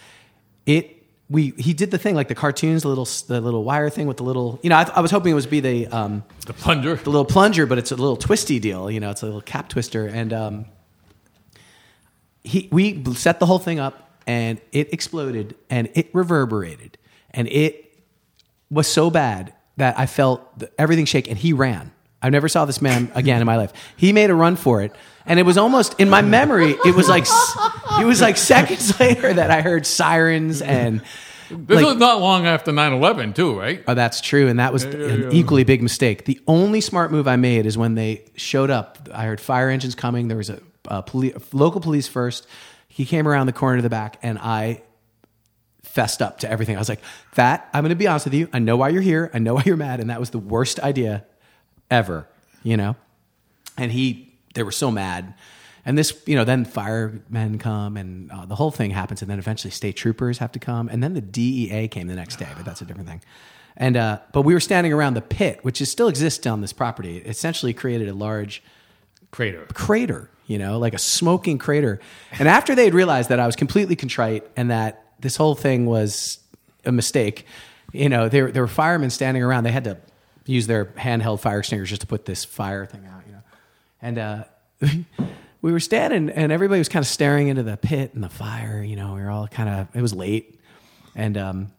It 0.67 0.85
we 1.31 1.55
he 1.57 1.73
did 1.73 1.91
the 1.91 1.99
thing 1.99 2.15
like 2.15 2.29
the 2.29 2.35
cartoons, 2.35 2.83
the 2.83 2.89
little 2.89 3.09
the 3.29 3.41
little 3.41 3.65
wire 3.65 3.89
thing 3.91 4.07
with 4.07 4.19
the 4.19 4.25
little 4.25 4.59
you 4.63 4.71
know 4.71 4.77
I, 4.77 4.91
I 4.97 5.01
was 5.01 5.11
hoping 5.11 5.33
it 5.33 5.35
was 5.35 5.47
be 5.47 5.61
the 5.61 5.87
um, 5.99 6.23
The 6.47 6.53
plunger. 6.53 6.97
the 6.97 7.11
little 7.11 7.25
plunger, 7.37 7.65
but 7.67 7.79
it's 7.79 7.93
a 7.93 7.97
little 7.97 8.17
twisty 8.17 8.59
deal. 8.61 8.91
You 8.91 9.01
know, 9.01 9.11
it's 9.11 9.23
a 9.23 9.27
little 9.27 9.41
cap 9.41 9.69
twister, 9.69 10.07
and 10.07 10.33
um, 10.33 10.67
he 12.43 12.69
we 12.71 13.03
set 13.15 13.41
the 13.41 13.47
whole 13.47 13.59
thing 13.59 13.79
up, 13.81 13.95
and 14.27 14.61
it 14.73 14.93
exploded, 14.93 15.55
and 15.71 15.89
it 15.95 16.07
reverberated, 16.13 16.99
and 17.31 17.49
it 17.49 17.81
was 18.71 18.87
so 18.87 19.09
bad 19.11 19.53
that 19.77 19.99
I 19.99 20.07
felt 20.07 20.41
everything 20.79 21.07
shake, 21.07 21.29
and 21.29 21.39
he 21.39 21.53
ran. 21.53 21.91
I 22.25 22.31
never 22.31 22.49
saw 22.49 22.65
this 22.65 22.81
man 22.81 23.13
again 23.15 23.43
in 23.43 23.47
my 23.47 23.57
life. 23.59 23.71
He 23.99 24.15
made 24.15 24.31
a 24.31 24.35
run 24.35 24.57
for 24.57 24.81
it, 24.81 24.97
and 25.27 25.39
it 25.39 25.43
was 25.43 25.59
almost 25.59 26.01
in 26.01 26.09
my 26.09 26.23
memory. 26.23 26.71
It 26.87 26.95
was 26.95 27.07
like 27.07 27.27
it 28.01 28.07
was 28.07 28.23
like 28.23 28.39
seconds 28.39 28.99
later 29.01 29.31
that 29.35 29.51
I 29.51 29.61
heard 29.61 29.85
sirens 29.87 30.63
and. 30.63 31.03
This 31.51 31.77
like- 31.77 31.85
was 31.85 31.97
not 31.97 32.23
long 32.23 32.47
after 32.47 32.73
9-11 32.73 33.35
too, 33.35 33.59
right? 33.59 33.85
Oh, 33.87 33.93
that's 33.93 34.23
true, 34.23 34.49
and 34.49 34.59
that 34.59 34.73
was 34.73 34.85
an 34.85 35.33
equally 35.33 35.65
big 35.65 35.83
mistake. 35.83 36.25
The 36.25 36.41
only 36.47 36.81
smart 36.81 37.13
move 37.13 37.29
I 37.29 37.37
made 37.37 37.67
is 37.67 37.77
when 37.77 37.95
they 37.95 38.25
showed 38.37 38.71
up. 38.71 39.07
I 39.13 39.27
heard 39.27 39.39
fire 39.43 39.69
engines 39.69 39.95
coming. 39.95 40.29
There 40.29 40.39
was 40.39 40.49
a, 40.49 40.61
a 40.89 41.03
poli- 41.03 41.35
local 41.53 41.83
police 41.83 42.09
first. 42.09 42.47
He 42.89 43.05
came 43.05 43.29
around 43.29 43.45
the 43.47 43.53
corner 43.53 43.77
to 43.77 43.83
the 43.83 43.91
back, 43.91 44.17
and 44.23 44.39
I 44.39 44.83
fessed 45.83 46.23
up 46.23 46.39
to 46.39 46.51
everything. 46.51 46.77
I 46.77 46.79
was 46.79 46.89
like, 46.89 47.03
"That 47.35 47.69
I'm 47.75 47.83
going 47.83 47.91
to 47.91 47.97
be 47.97 48.07
honest 48.07 48.25
with 48.25 48.35
you. 48.35 48.49
I 48.55 48.59
know 48.61 48.79
why 48.79 48.89
you're 48.89 49.03
here. 49.03 49.31
I 49.35 49.39
know 49.39 49.53
why 49.53 49.65
you're 49.67 49.77
mad, 49.77 50.01
and 50.01 50.09
that 50.09 50.19
was 50.19 50.31
the 50.31 50.39
worst 50.39 50.81
idea 50.81 51.27
ever." 51.91 52.29
You 52.63 52.77
know, 52.77 52.97
and 53.77 53.93
he 53.93 54.35
they 54.55 54.63
were 54.63 54.73
so 54.73 54.91
mad. 54.91 55.35
And 55.87 55.99
this, 55.99 56.23
you 56.27 56.35
know, 56.35 56.45
then 56.45 56.65
firemen 56.65 57.59
come 57.59 57.97
and 57.97 58.31
uh, 58.33 58.47
the 58.47 58.55
whole 58.55 58.71
thing 58.71 58.91
happens. 58.91 59.21
And 59.21 59.31
then 59.31 59.39
eventually 59.39 59.71
state 59.71 59.97
troopers 59.97 60.39
have 60.39 60.53
to 60.53 60.59
come. 60.59 60.89
And 60.89 61.03
then 61.03 61.13
the 61.13 61.21
DEA 61.21 61.89
came 61.89 62.07
the 62.07 62.15
next 62.15 62.37
day, 62.37 62.49
but 62.57 62.65
that's 62.65 62.81
a 62.81 62.87
different 62.87 63.09
thing. 63.09 63.21
And, 63.77 63.97
uh, 63.97 64.21
but 64.33 64.43
we 64.43 64.55
were 64.55 64.61
standing 64.61 64.93
around 64.93 65.15
the 65.15 65.21
pit, 65.21 65.59
which 65.63 65.81
is, 65.81 65.91
still 65.91 66.09
exists 66.09 66.47
on 66.47 66.61
this 66.61 66.73
property. 66.73 67.19
It 67.19 67.27
essentially 67.27 67.75
created 67.75 68.09
a 68.09 68.15
large 68.15 68.63
Crater. 69.31 69.67
crater, 69.75 70.31
you 70.47 70.59
know, 70.59 70.79
like 70.79 70.95
a 70.95 70.99
smoking 70.99 71.59
crater. 71.59 72.01
And 72.39 72.49
after 72.49 72.75
they 72.75 72.85
had 72.85 72.95
realized 72.95 73.29
that 73.29 73.41
I 73.41 73.47
was 73.47 73.57
completely 73.57 73.97
contrite 73.97 74.49
and 74.57 74.71
that 74.71 75.05
this 75.19 75.37
whole 75.37 75.57
thing 75.57 75.87
was 75.87 76.39
a 76.85 76.93
mistake, 76.93 77.47
you 77.93 78.09
know, 78.09 78.29
there, 78.29 78.51
there 78.51 78.63
were 78.63 78.69
firemen 78.69 79.11
standing 79.11 79.43
around. 79.43 79.65
They 79.65 79.73
had 79.73 79.85
to 79.85 79.99
use 80.47 80.67
their 80.67 80.87
handheld 80.87 81.41
fire 81.41 81.61
extinguishers 81.61 81.91
just 81.91 82.01
to 82.03 82.07
put 82.07 82.25
this 82.25 82.45
fire 82.45 82.87
thing 82.87 83.07
out, 83.07 83.23
you 83.27 83.33
know. 83.33 83.43
And 84.03 84.19
uh, 84.19 84.45
we 85.63 85.73
were 85.73 85.81
standing 85.81 86.31
and 86.31 86.53
everybody 86.53 86.79
was 86.79 86.89
kind 86.89 87.03
of 87.03 87.07
staring 87.09 87.49
into 87.49 87.63
the 87.63 87.77
pit 87.77 88.13
and 88.15 88.23
the 88.23 88.29
fire, 88.29 88.83
you 88.83 88.97
know, 88.97 89.15
we 89.15 89.23
were 89.23 89.31
all 89.31 89.49
kind 89.49 89.69
of, 89.69 89.89
it 89.97 90.03
was 90.03 90.13
late. 90.13 90.61
And 91.15 91.37
um, 91.37 91.73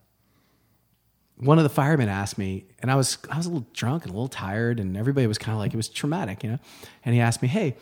one 1.38 1.58
of 1.58 1.64
the 1.64 1.70
firemen 1.70 2.10
asked 2.10 2.38
me, 2.38 2.66
and 2.80 2.90
I 2.90 2.96
was 2.96 3.18
I 3.30 3.38
was 3.38 3.46
a 3.46 3.50
little 3.50 3.68
drunk 3.74 4.04
and 4.04 4.12
a 4.12 4.14
little 4.14 4.30
tired, 4.30 4.80
and 4.80 4.96
everybody 4.96 5.28
was 5.28 5.38
kind 5.38 5.54
of 5.54 5.60
like 5.60 5.74
it 5.74 5.78
was 5.78 5.90
traumatic, 5.90 6.44
you 6.44 6.52
know. 6.52 6.60
And 7.04 7.14
he 7.14 7.22
asked 7.22 7.42
me, 7.42 7.48
"Hey, 7.48 7.76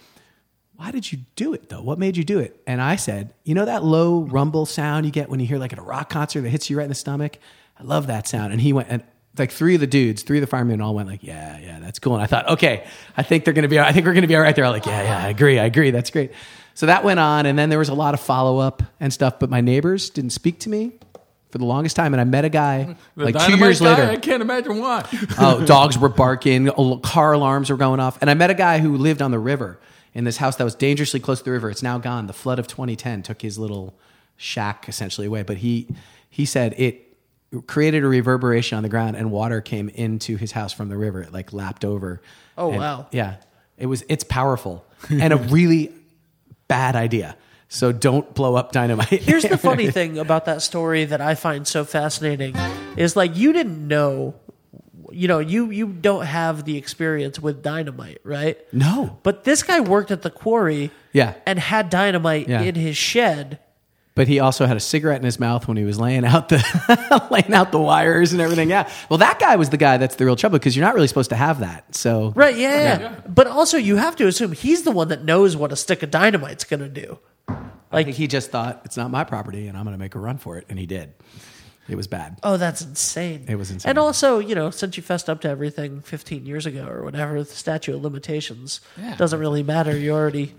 why 0.75 0.91
did 0.91 1.11
you 1.11 1.19
do 1.35 1.53
it 1.53 1.69
though? 1.69 1.81
What 1.81 1.99
made 1.99 2.17
you 2.17 2.23
do 2.23 2.39
it?" 2.39 2.61
And 2.65 2.81
I 2.81 2.95
said, 2.95 3.33
"You 3.43 3.53
know 3.53 3.65
that 3.65 3.83
low 3.83 4.21
rumble 4.23 4.65
sound 4.65 5.05
you 5.05 5.11
get 5.11 5.29
when 5.29 5.39
you 5.39 5.45
hear 5.45 5.59
like 5.59 5.73
at 5.73 5.79
a 5.79 5.83
rock 5.83 6.09
concert 6.09 6.41
that 6.41 6.49
hits 6.49 6.69
you 6.69 6.77
right 6.77 6.83
in 6.83 6.89
the 6.89 6.95
stomach? 6.95 7.37
I 7.77 7.83
love 7.83 8.07
that 8.07 8.27
sound." 8.27 8.53
And 8.53 8.61
he 8.61 8.73
went 8.73 8.87
and 8.89 9.03
like 9.37 9.51
three 9.51 9.75
of 9.75 9.81
the 9.81 9.87
dudes, 9.87 10.23
three 10.23 10.37
of 10.37 10.41
the 10.41 10.47
firemen 10.47 10.79
all 10.81 10.93
went 10.95 11.07
like, 11.09 11.23
"Yeah, 11.23 11.57
yeah, 11.59 11.79
that's 11.79 11.99
cool." 11.99 12.13
And 12.13 12.23
I 12.23 12.27
thought, 12.27 12.49
"Okay, 12.49 12.85
I 13.17 13.23
think 13.23 13.45
they're 13.45 13.53
gonna 13.53 13.67
be. 13.67 13.79
I 13.79 13.91
think 13.91 14.05
we're 14.05 14.13
gonna 14.13 14.27
be 14.27 14.35
all 14.35 14.41
right." 14.41 14.55
They're 14.55 14.65
all 14.65 14.71
like, 14.71 14.85
"Yeah, 14.85 15.01
yeah, 15.03 15.25
I 15.25 15.29
agree, 15.29 15.59
I 15.59 15.65
agree. 15.65 15.91
That's 15.91 16.09
great." 16.11 16.31
So 16.75 16.85
that 16.87 17.03
went 17.03 17.19
on, 17.19 17.45
and 17.45 17.57
then 17.57 17.69
there 17.69 17.79
was 17.79 17.89
a 17.89 17.93
lot 17.93 18.13
of 18.13 18.19
follow 18.19 18.57
up 18.59 18.83
and 18.99 19.11
stuff. 19.13 19.39
But 19.39 19.49
my 19.49 19.61
neighbors 19.61 20.09
didn't 20.09 20.31
speak 20.31 20.59
to 20.61 20.69
me 20.69 20.91
for 21.51 21.57
the 21.59 21.65
longest 21.65 21.95
time, 21.95 22.13
and 22.13 22.21
I 22.21 22.23
met 22.23 22.45
a 22.45 22.49
guy 22.49 22.95
The 23.15 23.25
like 23.25 23.37
two 23.47 23.57
years 23.57 23.79
guy? 23.79 23.89
later 23.95 24.11
I 24.11 24.15
can't 24.17 24.41
imagine 24.41 24.79
why. 24.79 25.05
oh, 25.39 25.63
dogs 25.65 25.97
were 25.97 26.09
barking, 26.09 26.69
car 27.03 27.33
alarms 27.33 27.69
were 27.69 27.77
going 27.77 27.99
off. 27.99 28.17
And 28.21 28.29
I 28.29 28.33
met 28.33 28.49
a 28.49 28.55
guy 28.55 28.79
who 28.79 28.97
lived 28.97 29.21
on 29.21 29.29
the 29.31 29.37
river 29.39 29.79
in 30.15 30.23
this 30.23 30.37
house 30.37 30.55
that 30.55 30.63
was 30.63 30.73
dangerously 30.75 31.19
close 31.19 31.39
to 31.39 31.45
the 31.45 31.51
river. 31.51 31.69
It's 31.69 31.83
now 31.83 31.97
gone. 31.99 32.25
The 32.27 32.33
flood 32.33 32.57
of 32.59 32.67
2010 32.67 33.21
took 33.23 33.41
his 33.43 33.57
little 33.59 33.93
shack 34.37 34.89
essentially 34.89 35.27
away. 35.27 35.43
But 35.43 35.57
he 35.57 35.87
he 36.29 36.45
said 36.45 36.73
it 36.77 37.12
created 37.61 38.03
a 38.03 38.07
reverberation 38.07 38.77
on 38.77 38.83
the 38.83 38.89
ground, 38.89 39.15
and 39.15 39.31
water 39.31 39.61
came 39.61 39.89
into 39.89 40.37
his 40.37 40.51
house 40.51 40.73
from 40.73 40.89
the 40.89 40.97
river. 40.97 41.21
It 41.21 41.31
like 41.31 41.53
lapped 41.53 41.85
over. 41.85 42.21
Oh, 42.57 42.69
And- 42.71 42.79
wow. 42.79 43.07
Yeah, 43.11 43.35
it 43.77 43.85
was. 43.85 44.03
It's 44.09 44.23
powerful 44.23 44.85
and 45.09 45.31
a 45.33 45.37
really 45.37 45.93
bad 46.67 46.95
idea. 46.95 47.35
So 47.69 47.91
don't 47.91 48.33
blow 48.35 48.55
up 48.55 48.71
dynamite. 48.71 49.07
Here's 49.09 49.43
the 49.43 49.57
funny 49.57 49.89
thing 49.97 50.19
about 50.19 50.45
that 50.45 50.61
story 50.61 51.05
that 51.05 51.21
I 51.21 51.33
find 51.35 51.67
so 51.67 51.83
fascinating 51.85 52.55
is 52.95 53.15
like 53.15 53.35
you 53.35 53.51
didn't 53.53 53.87
know 53.87 54.35
you 55.11 55.27
know, 55.27 55.37
you 55.39 55.69
you 55.69 55.87
don't 55.87 56.25
have 56.25 56.65
the 56.65 56.75
experience 56.77 57.39
with 57.39 57.61
dynamite, 57.61 58.19
right? 58.23 58.57
no, 58.73 59.19
But 59.21 59.43
this 59.43 59.61
guy 59.61 59.79
worked 59.79 60.09
at 60.09 60.23
the 60.23 60.31
quarry 60.31 60.89
Yeah. 61.11 61.35
and 61.45 61.59
had 61.59 61.91
dynamite 61.91 62.47
Yeah. 62.49 62.61
in 62.61 62.73
his 62.75 62.97
shed. 62.97 63.59
But 64.15 64.27
he 64.27 64.39
also 64.39 64.67
had 64.67 64.77
a 64.77 64.79
cigarette 64.79 65.17
in 65.17 65.25
his 65.25 65.39
mouth 65.39 65.67
when 65.67 65.75
he 65.75 65.83
was 65.83 65.99
laying 65.99 66.23
out 66.23 66.49
the 66.49 67.27
laying 67.31 67.51
out 67.53 67.71
the 67.71 67.79
wires 67.79 68.31
and 68.31 68.41
everything. 68.41 68.69
Yeah. 68.69 68.87
Well, 69.09 69.17
that 69.17 69.39
guy 69.39 69.55
was 69.55 69.69
the 69.71 69.77
guy 69.77 69.97
that's 69.97 70.15
the 70.17 70.25
real 70.25 70.35
trouble 70.35 70.59
because 70.59 70.75
you're 70.77 70.85
not 70.85 70.93
really 70.93 71.07
supposed 71.07 71.31
to 71.31 71.35
have 71.35 71.61
that. 71.61 71.95
So 71.95 72.31
Right, 72.35 72.55
yeah, 72.55 72.99
yeah. 72.99 73.15
But 73.27 73.47
also 73.47 73.77
you 73.77 73.95
have 73.95 74.15
to 74.17 74.27
assume 74.27 74.51
he's 74.51 74.83
the 74.83 74.91
one 74.91 75.07
that 75.07 75.23
knows 75.23 75.57
what 75.57 75.71
a 75.71 75.75
stick 75.75 76.03
of 76.03 76.11
dynamite's 76.11 76.63
going 76.63 76.81
to 76.81 76.89
do. 76.89 77.17
Like 77.91 78.07
he 78.07 78.27
just 78.27 78.51
thought 78.51 78.81
it's 78.85 78.97
not 78.97 79.09
my 79.11 79.23
property 79.23 79.67
and 79.67 79.75
I'm 79.77 79.83
going 79.83 79.95
to 79.95 79.99
make 79.99 80.15
a 80.15 80.19
run 80.19 80.37
for 80.37 80.57
it, 80.57 80.65
and 80.69 80.77
he 80.79 80.85
did. 80.85 81.13
It 81.89 81.95
was 81.95 82.07
bad. 82.07 82.39
Oh, 82.43 82.55
that's 82.57 82.81
insane. 82.81 83.45
It 83.49 83.55
was 83.55 83.69
insane. 83.69 83.89
And 83.89 83.97
also, 83.99 84.39
you 84.39 84.55
know, 84.55 84.69
since 84.69 84.95
you 84.95 85.03
fessed 85.03 85.29
up 85.29 85.41
to 85.41 85.49
everything 85.49 85.99
15 86.01 86.45
years 86.45 86.65
ago 86.65 86.87
or 86.87 87.03
whatever, 87.03 87.37
the 87.43 87.45
statute 87.45 87.93
of 87.95 88.01
limitations 88.03 88.79
Yeah. 88.97 89.15
doesn't 89.17 89.39
really 89.39 89.63
matter. 89.63 89.97
You 89.97 90.13
already. 90.13 90.53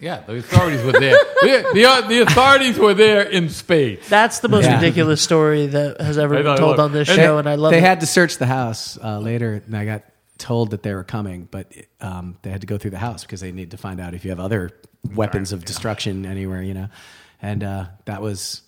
Yeah, 0.00 0.20
the 0.20 0.36
authorities 0.36 0.82
were 0.84 0.92
there. 0.92 1.12
the, 1.42 1.64
the, 1.72 2.04
the 2.08 2.18
authorities 2.22 2.78
were 2.78 2.94
there 2.94 3.22
in 3.22 3.48
spades. 3.48 4.08
That's 4.08 4.40
the 4.40 4.48
most 4.48 4.64
Yeah. 4.64 4.74
ridiculous 4.76 5.22
story 5.22 5.66
that 5.68 6.00
has 6.00 6.18
ever 6.18 6.42
been 6.42 6.56
told 6.56 6.78
on 6.78 6.92
this 6.92 7.08
and 7.08 7.16
show, 7.16 7.34
they- 7.34 7.38
and 7.40 7.48
I 7.48 7.54
love 7.54 7.72
it. 7.72 7.76
they 7.76 7.82
it. 7.82 7.88
had 7.88 8.00
to 8.00 8.06
search 8.06 8.36
the 8.38 8.46
house 8.46 8.98
uh, 9.02 9.18
later, 9.18 9.62
and 9.66 9.76
I 9.76 9.84
got 9.84 10.02
told 10.38 10.70
that 10.72 10.82
they 10.82 10.92
were 10.94 11.04
coming, 11.04 11.48
but 11.50 11.72
um, 12.02 12.36
they 12.42 12.50
had 12.50 12.60
to 12.60 12.66
go 12.66 12.76
through 12.76 12.90
the 12.90 12.98
house 12.98 13.22
because 13.22 13.40
they 13.40 13.52
need 13.52 13.70
to 13.70 13.78
find 13.78 13.98
out 14.00 14.12
if 14.12 14.22
you 14.24 14.30
have 14.30 14.40
other 14.40 14.70
weapons 15.14 15.52
of 15.52 15.64
destruction 15.64 16.26
anywhere, 16.26 16.62
you 16.62 16.74
know. 16.74 16.88
And 17.40 17.64
uh, 17.64 17.86
that 18.04 18.20
was 18.20 18.60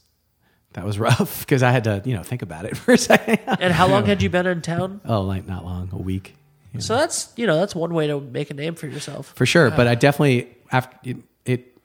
that 0.73 0.85
was 0.87 0.99
rough 1.09 1.41
because 1.41 1.62
I 1.62 1.71
had 1.73 1.85
to, 1.85 2.01
you 2.07 2.14
know, 2.14 2.23
think 2.23 2.41
about 2.41 2.64
it 2.64 2.75
for 2.79 2.93
a 2.93 2.99
second. 2.99 3.38
and 3.47 3.73
how 3.73 3.87
long 3.87 4.07
had 4.07 4.23
you 4.23 4.31
been 4.31 4.47
in 4.47 4.62
town? 4.62 5.03
oh, 5.05 5.21
like 5.21 5.47
not 5.47 5.62
long, 5.64 5.91
a 5.93 5.99
week. 5.99 6.37
So 6.78 6.96
that's 6.96 7.33
you 7.37 7.46
know 7.46 7.57
that's 7.57 7.74
one 7.74 7.92
way 7.94 8.07
to 8.09 8.20
make 8.20 8.50
a 8.50 8.54
name 8.54 8.74
for 8.74 8.87
yourself. 8.87 9.33
for 9.35 9.46
sure. 9.46 9.70
But 9.70 9.87
I 9.88 9.94
definitely 9.94 10.48
after 10.70 10.96
it, 11.02 11.16
it 11.44 11.76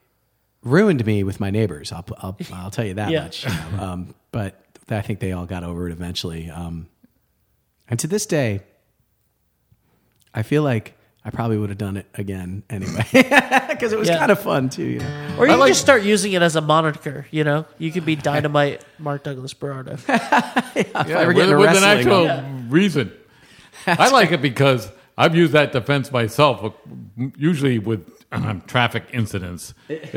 ruined 0.61 1.05
me 1.05 1.23
with 1.23 1.39
my 1.39 1.49
neighbors. 1.51 1.91
I'll 1.91 2.05
I'll, 2.17 2.37
I'll 2.53 2.71
tell 2.71 2.85
you 2.85 2.93
that 2.95 3.09
Yeah. 3.11 3.23
much. 3.23 3.45
you 3.45 3.49
know. 3.51 3.83
Um, 3.83 4.15
but 4.31 4.59
I 4.89 5.01
think 5.01 5.19
they 5.19 5.31
all 5.31 5.45
got 5.45 5.63
over 5.63 5.87
it 5.87 5.91
eventually. 5.93 6.49
Um, 6.49 6.87
and 7.89 7.99
to 7.99 8.07
this 8.07 8.25
day, 8.25 8.61
I 10.33 10.43
feel 10.43 10.63
like 10.63 10.95
I 11.25 11.29
probably 11.29 11.57
would 11.57 11.69
have 11.69 11.77
done 11.77 11.95
it 11.97 12.05
again 12.15 12.63
anyway 12.69 13.05
because 13.13 13.93
it 13.93 13.99
was 13.99 14.09
Yeah. 14.09 14.17
kind 14.19 14.31
of 14.31 14.39
fun 14.41 14.69
too. 14.69 14.83
You 14.83 14.99
know? 14.99 15.35
Or 15.39 15.47
you 15.47 15.53
I 15.53 15.55
like- 15.55 15.69
just 15.69 15.81
start 15.81 16.03
using 16.03 16.33
it 16.33 16.41
as 16.41 16.55
a 16.55 16.61
moniker. 16.61 17.25
You 17.31 17.43
know, 17.45 17.65
you 17.77 17.91
could 17.91 18.05
be 18.05 18.15
Dynamite 18.31 18.83
Mark 18.99 19.23
Douglas 19.23 19.53
Berardo. 19.53 19.97
Yeah, 20.07 20.93
ever 20.97 21.27
with, 21.29 21.35
get 21.37 21.43
into 21.49 21.57
with 21.57 21.69
an 21.69 21.83
wrestling, 21.83 22.27
actual 22.27 22.69
reason. 22.69 23.13
I 23.87 24.09
like 24.09 24.31
it 24.31 24.41
because 24.41 24.91
I've 25.17 25.35
used 25.35 25.53
that 25.53 25.71
defense 25.71 26.11
myself, 26.11 26.63
uh, 26.63 27.25
usually 27.37 27.79
with 27.79 28.09
um, 28.31 28.61
traffic 28.67 29.03
incidents. 29.13 29.73
With, 29.87 30.11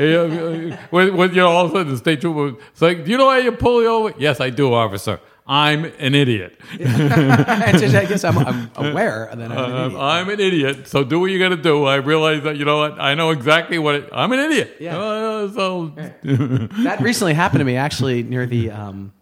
you 1.35 1.41
know, 1.41 1.49
all 1.49 1.65
of 1.65 1.71
a 1.71 1.75
sudden 1.75 1.91
the 1.91 1.97
state 1.97 2.21
trooper, 2.21 2.59
it's 2.71 2.81
like, 2.81 3.05
do 3.05 3.11
you 3.11 3.17
know 3.17 3.27
why 3.27 3.39
you 3.39 3.51
pull 3.51 3.81
me 3.81 3.87
over? 3.87 4.13
Yes, 4.17 4.39
I 4.39 4.49
do, 4.49 4.73
officer. 4.73 5.19
I'm 5.49 5.85
an 5.85 6.13
idiot. 6.13 6.59
Just- 6.77 7.95
I 7.95 8.05
guess 8.05 8.23
I'm, 8.25 8.37
I'm 8.37 8.69
aware 8.75 9.29
that 9.33 9.49
I'm 9.49 9.51
an 9.51 9.85
idiot. 9.85 10.01
I'm 10.01 10.29
an 10.29 10.39
idiot. 10.41 10.87
So 10.87 11.03
do 11.05 11.21
what 11.21 11.27
you 11.27 11.39
got 11.39 11.49
to 11.49 11.57
do. 11.57 11.85
I 11.85 11.95
realize 11.95 12.43
that 12.43 12.57
you 12.57 12.65
know 12.65 12.79
what 12.79 12.99
I 12.99 13.13
know 13.13 13.29
exactly 13.29 13.79
what 13.79 13.95
it, 13.95 14.09
I'm 14.11 14.31
an 14.33 14.39
idiot. 14.39 14.75
Yeah. 14.81 14.97
Uh, 14.97 15.51
so 15.53 15.93
that 16.23 16.97
recently 16.99 17.33
happened 17.33 17.59
to 17.59 17.65
me 17.65 17.77
actually 17.77 18.23
near 18.23 18.45
the 18.45 18.71
um, 18.71 19.13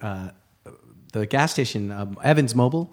uh, 0.00 0.30
the 1.12 1.26
gas 1.26 1.50
station 1.50 1.90
um, 1.90 2.16
Evans 2.22 2.54
Mobil. 2.54 2.90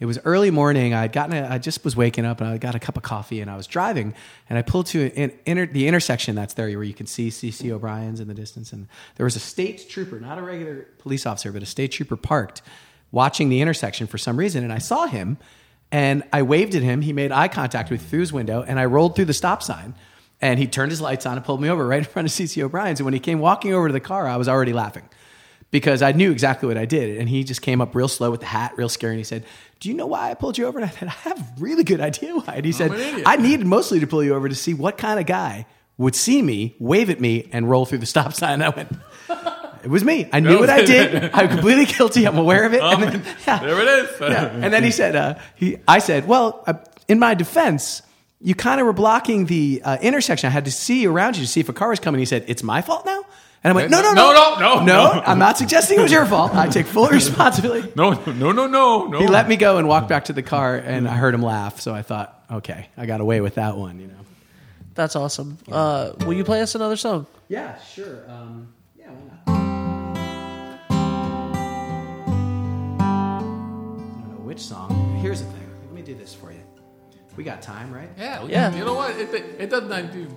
It 0.00 0.06
was 0.06 0.18
early 0.24 0.52
morning. 0.52 0.94
I 0.94 1.02
would 1.02 1.12
gotten 1.12 1.36
a, 1.36 1.48
I 1.48 1.58
just 1.58 1.84
was 1.84 1.96
waking 1.96 2.24
up 2.24 2.40
and 2.40 2.48
I 2.48 2.58
got 2.58 2.76
a 2.76 2.78
cup 2.78 2.96
of 2.96 3.02
coffee 3.02 3.40
and 3.40 3.50
I 3.50 3.56
was 3.56 3.66
driving 3.66 4.14
and 4.48 4.56
I 4.56 4.62
pulled 4.62 4.86
to 4.86 5.10
an 5.16 5.32
inter, 5.44 5.66
the 5.66 5.88
intersection 5.88 6.36
that's 6.36 6.54
there 6.54 6.66
where 6.66 6.84
you 6.84 6.94
can 6.94 7.06
see 7.06 7.30
CC 7.30 7.70
O'Brien's 7.70 8.20
in 8.20 8.28
the 8.28 8.34
distance. 8.34 8.72
And 8.72 8.86
there 9.16 9.24
was 9.24 9.34
a 9.34 9.40
state 9.40 9.88
trooper, 9.88 10.20
not 10.20 10.38
a 10.38 10.42
regular 10.42 10.86
police 10.98 11.26
officer, 11.26 11.50
but 11.50 11.62
a 11.62 11.66
state 11.66 11.88
trooper 11.88 12.16
parked 12.16 12.62
watching 13.10 13.48
the 13.48 13.60
intersection 13.60 14.06
for 14.06 14.18
some 14.18 14.36
reason. 14.36 14.62
And 14.62 14.72
I 14.72 14.78
saw 14.78 15.06
him 15.06 15.36
and 15.90 16.22
I 16.32 16.42
waved 16.42 16.76
at 16.76 16.82
him. 16.82 17.00
He 17.00 17.12
made 17.12 17.32
eye 17.32 17.48
contact 17.48 17.90
with 17.90 18.08
through 18.08 18.20
his 18.20 18.32
window 18.32 18.62
and 18.62 18.78
I 18.78 18.84
rolled 18.84 19.16
through 19.16 19.24
the 19.24 19.34
stop 19.34 19.64
sign. 19.64 19.94
And 20.40 20.60
he 20.60 20.68
turned 20.68 20.92
his 20.92 21.00
lights 21.00 21.26
on 21.26 21.36
and 21.36 21.44
pulled 21.44 21.60
me 21.60 21.68
over 21.68 21.84
right 21.84 21.98
in 21.98 22.04
front 22.04 22.28
of 22.28 22.32
CC 22.32 22.62
O'Brien's. 22.62 23.00
And 23.00 23.04
when 23.04 23.14
he 23.14 23.18
came 23.18 23.40
walking 23.40 23.74
over 23.74 23.88
to 23.88 23.92
the 23.92 23.98
car, 23.98 24.28
I 24.28 24.36
was 24.36 24.48
already 24.48 24.72
laughing 24.72 25.08
because 25.70 26.02
I 26.02 26.12
knew 26.12 26.30
exactly 26.30 26.66
what 26.66 26.78
I 26.78 26.84
did. 26.84 27.18
And 27.18 27.28
he 27.28 27.44
just 27.44 27.62
came 27.62 27.80
up 27.80 27.94
real 27.94 28.08
slow 28.08 28.30
with 28.30 28.40
the 28.40 28.46
hat, 28.46 28.72
real 28.76 28.88
scary. 28.88 29.14
And 29.14 29.20
he 29.20 29.24
said, 29.24 29.44
Do 29.80 29.88
you 29.88 29.94
know 29.94 30.06
why 30.06 30.30
I 30.30 30.34
pulled 30.34 30.58
you 30.58 30.66
over? 30.66 30.78
And 30.78 30.88
I 30.88 30.90
said, 30.90 31.08
I 31.08 31.12
have 31.28 31.38
a 31.38 31.46
really 31.58 31.84
good 31.84 32.00
idea 32.00 32.34
why. 32.34 32.54
And 32.56 32.64
he 32.64 32.72
said, 32.72 32.92
an. 32.92 33.22
I 33.26 33.36
needed 33.36 33.66
mostly 33.66 34.00
to 34.00 34.06
pull 34.06 34.24
you 34.24 34.34
over 34.34 34.48
to 34.48 34.54
see 34.54 34.74
what 34.74 34.98
kind 34.98 35.20
of 35.20 35.26
guy 35.26 35.66
would 35.96 36.14
see 36.14 36.40
me, 36.40 36.76
wave 36.78 37.10
at 37.10 37.20
me, 37.20 37.48
and 37.52 37.68
roll 37.68 37.84
through 37.84 37.98
the 37.98 38.06
stop 38.06 38.32
sign. 38.32 38.62
And 38.62 38.64
I 38.64 38.68
went, 38.70 38.92
It 39.84 39.90
was 39.90 40.04
me. 40.04 40.28
I 40.32 40.40
knew 40.40 40.58
what 40.58 40.70
I 40.70 40.84
did. 40.84 41.30
I'm 41.32 41.48
completely 41.48 41.86
guilty. 41.96 42.26
I'm 42.26 42.38
aware 42.38 42.64
of 42.64 42.74
it. 42.74 42.82
And 42.82 43.02
then, 43.02 43.22
yeah. 43.46 43.58
there 43.58 43.80
it 43.80 43.88
is. 43.88 44.20
Yeah. 44.20 44.46
And 44.46 44.72
then 44.72 44.82
he 44.82 44.90
said, 44.90 45.16
uh, 45.16 45.34
he, 45.54 45.78
I 45.86 45.98
said, 45.98 46.26
well, 46.26 46.64
uh, 46.66 46.74
in 47.08 47.18
my 47.18 47.34
defense, 47.34 48.02
you 48.40 48.54
kind 48.54 48.80
of 48.80 48.86
were 48.86 48.92
blocking 48.92 49.46
the 49.46 49.82
uh, 49.84 49.98
intersection. 50.00 50.46
I 50.48 50.50
had 50.50 50.64
to 50.66 50.72
see 50.72 51.06
around 51.06 51.36
you 51.36 51.42
to 51.42 51.48
see 51.48 51.60
if 51.60 51.68
a 51.68 51.72
car 51.72 51.90
was 51.90 52.00
coming. 52.00 52.20
He 52.20 52.24
said, 52.24 52.44
"It's 52.46 52.62
my 52.62 52.82
fault 52.82 53.04
now." 53.04 53.24
And 53.64 53.72
I 53.72 53.74
went, 53.74 53.90
"No, 53.90 54.00
no, 54.02 54.12
no, 54.12 54.32
No, 54.32 54.32
no, 54.32 54.56
no, 54.60 54.84
no! 54.84 54.84
no. 54.84 55.22
I'm 55.26 55.38
not 55.38 55.58
suggesting 55.58 55.98
it 55.98 56.02
was 56.02 56.12
your 56.12 56.24
fault. 56.26 56.54
I 56.54 56.68
take 56.68 56.86
full 56.86 57.08
responsibility." 57.10 57.92
No, 57.96 58.12
no, 58.26 58.52
no, 58.52 58.66
no, 58.66 59.06
no. 59.06 59.18
He 59.18 59.26
let 59.26 59.48
me 59.48 59.56
go 59.56 59.78
and 59.78 59.88
walked 59.88 60.08
back 60.08 60.26
to 60.26 60.32
the 60.32 60.42
car, 60.42 60.76
and 60.76 61.08
I 61.08 61.14
heard 61.16 61.34
him 61.34 61.42
laugh. 61.42 61.80
So 61.80 61.92
I 61.94 62.02
thought, 62.02 62.40
"Okay, 62.50 62.88
I 62.96 63.06
got 63.06 63.20
away 63.20 63.40
with 63.40 63.56
that 63.56 63.76
one." 63.76 63.98
You 63.98 64.06
know. 64.08 64.14
That's 64.94 65.16
awesome. 65.16 65.58
Uh, 65.70 66.12
will 66.26 66.34
you 66.34 66.44
play 66.44 66.60
us 66.60 66.74
another 66.74 66.96
song? 66.96 67.26
Yeah, 67.48 67.78
sure. 67.80 68.24
Um, 68.28 68.68
yeah, 68.96 69.06
why 69.10 69.22
not? 69.46 69.58
I 73.00 73.40
don't 73.40 74.28
know 74.38 74.44
which 74.44 74.60
song. 74.60 75.18
Here's 75.20 75.40
the 75.40 75.46
thing. 75.50 75.68
Let 75.86 75.92
me 75.94 76.02
do 76.02 76.14
this 76.14 76.34
for 76.34 76.52
you. 76.52 76.60
We 77.36 77.44
got 77.44 77.62
time, 77.62 77.92
right? 77.92 78.08
Yeah, 78.18 78.44
Yeah. 78.46 78.74
You 78.74 78.84
know 78.84 78.94
what? 78.94 79.16
It, 79.16 79.32
it 79.34 79.70
doesn't 79.70 79.88
matter. 79.88 80.08
dude. 80.08 80.32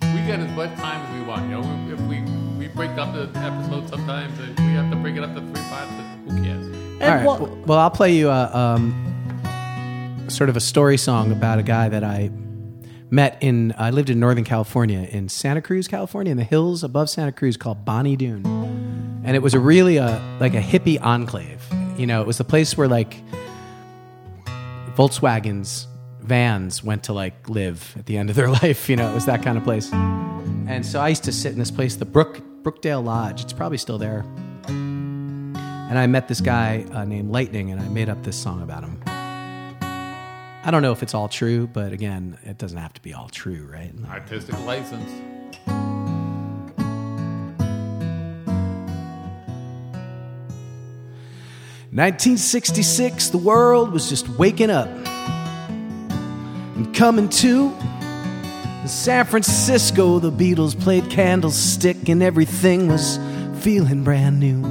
We 0.00 0.22
get 0.26 0.40
as 0.40 0.50
much 0.56 0.74
time 0.78 1.00
as 1.06 1.20
we 1.20 1.26
want. 1.26 1.42
You 1.50 1.60
know, 1.60 1.92
if 1.92 2.00
we 2.08 2.20
we 2.58 2.68
break 2.68 2.90
up 2.92 3.12
the 3.14 3.30
episode 3.38 3.88
sometimes, 3.88 4.38
if 4.40 4.58
we 4.58 4.72
have 4.72 4.90
to 4.90 4.96
break 4.96 5.16
it 5.16 5.22
up 5.22 5.34
to 5.34 5.40
three 5.40 5.62
parts. 5.68 5.90
Who 6.28 6.42
cares? 6.42 6.66
And 6.66 7.02
All 7.02 7.08
right. 7.10 7.24
what- 7.24 7.40
Well, 7.40 7.58
well, 7.66 7.78
I'll 7.78 7.90
play 7.90 8.14
you 8.16 8.28
a 8.30 8.54
um, 8.56 10.24
sort 10.28 10.48
of 10.48 10.56
a 10.56 10.60
story 10.60 10.96
song 10.96 11.30
about 11.32 11.58
a 11.58 11.62
guy 11.62 11.88
that 11.88 12.02
I 12.04 12.30
met 13.10 13.38
in. 13.40 13.74
I 13.78 13.90
lived 13.90 14.10
in 14.10 14.18
Northern 14.18 14.44
California, 14.44 15.06
in 15.10 15.28
Santa 15.28 15.60
Cruz, 15.62 15.86
California, 15.88 16.30
in 16.30 16.36
the 16.36 16.44
hills 16.44 16.82
above 16.82 17.10
Santa 17.10 17.32
Cruz, 17.32 17.56
called 17.56 17.84
Bonny 17.84 18.16
Doon, 18.16 18.44
and 19.24 19.36
it 19.36 19.42
was 19.42 19.54
a 19.54 19.60
really 19.60 19.96
a 19.98 20.20
like 20.40 20.54
a 20.54 20.60
hippie 20.60 21.00
enclave. 21.00 21.62
You 21.98 22.06
know, 22.06 22.20
it 22.20 22.26
was 22.26 22.38
the 22.38 22.44
place 22.44 22.76
where 22.76 22.88
like 22.88 23.22
Volkswagens 24.96 25.86
vans 26.26 26.82
went 26.82 27.04
to 27.04 27.12
like 27.12 27.48
live 27.48 27.94
at 27.96 28.06
the 28.06 28.16
end 28.18 28.30
of 28.30 28.36
their 28.36 28.50
life. 28.62 28.88
You 28.88 28.96
know, 28.96 29.10
it 29.10 29.14
was 29.14 29.26
that 29.26 29.42
kind 29.42 29.56
of 29.56 29.64
place. 29.64 29.92
And 29.92 30.84
so 30.84 31.00
I 31.00 31.08
used 31.08 31.24
to 31.24 31.32
sit 31.32 31.52
in 31.52 31.58
this 31.58 31.70
place, 31.70 31.96
the 31.96 32.04
Brook 32.04 32.42
Brookdale 32.62 33.04
Lodge. 33.04 33.42
It's 33.42 33.52
probably 33.52 33.78
still 33.78 33.98
there. 33.98 34.24
And 34.66 35.98
I 35.98 36.08
met 36.08 36.26
this 36.26 36.40
guy 36.40 36.84
uh, 36.92 37.04
named 37.04 37.30
Lightning, 37.30 37.70
and 37.70 37.80
I 37.80 37.88
made 37.88 38.08
up 38.08 38.24
this 38.24 38.36
song 38.36 38.60
about 38.60 38.82
him. 38.82 39.00
I 39.06 40.70
don't 40.72 40.82
know 40.82 40.90
if 40.90 41.04
it's 41.04 41.14
all 41.14 41.28
true, 41.28 41.68
but 41.68 41.92
again, 41.92 42.38
it 42.42 42.58
doesn't 42.58 42.78
have 42.78 42.92
to 42.94 43.00
be 43.00 43.14
all 43.14 43.28
true, 43.28 43.68
right? 43.70 43.92
Artistic 44.10 44.58
license. 44.66 45.08
Nineteen 51.92 52.36
sixty-six, 52.36 53.28
the 53.28 53.38
world 53.38 53.92
was 53.92 54.08
just 54.08 54.28
waking 54.30 54.70
up 54.70 54.88
and 56.76 56.94
coming 56.94 57.28
to. 57.28 57.74
San 58.86 59.24
Francisco, 59.24 60.20
the 60.20 60.30
Beatles 60.30 60.78
played 60.78 61.10
Candlestick, 61.10 62.08
and 62.08 62.22
everything 62.22 62.86
was 62.86 63.18
feeling 63.60 64.04
brand 64.04 64.38
new. 64.38 64.62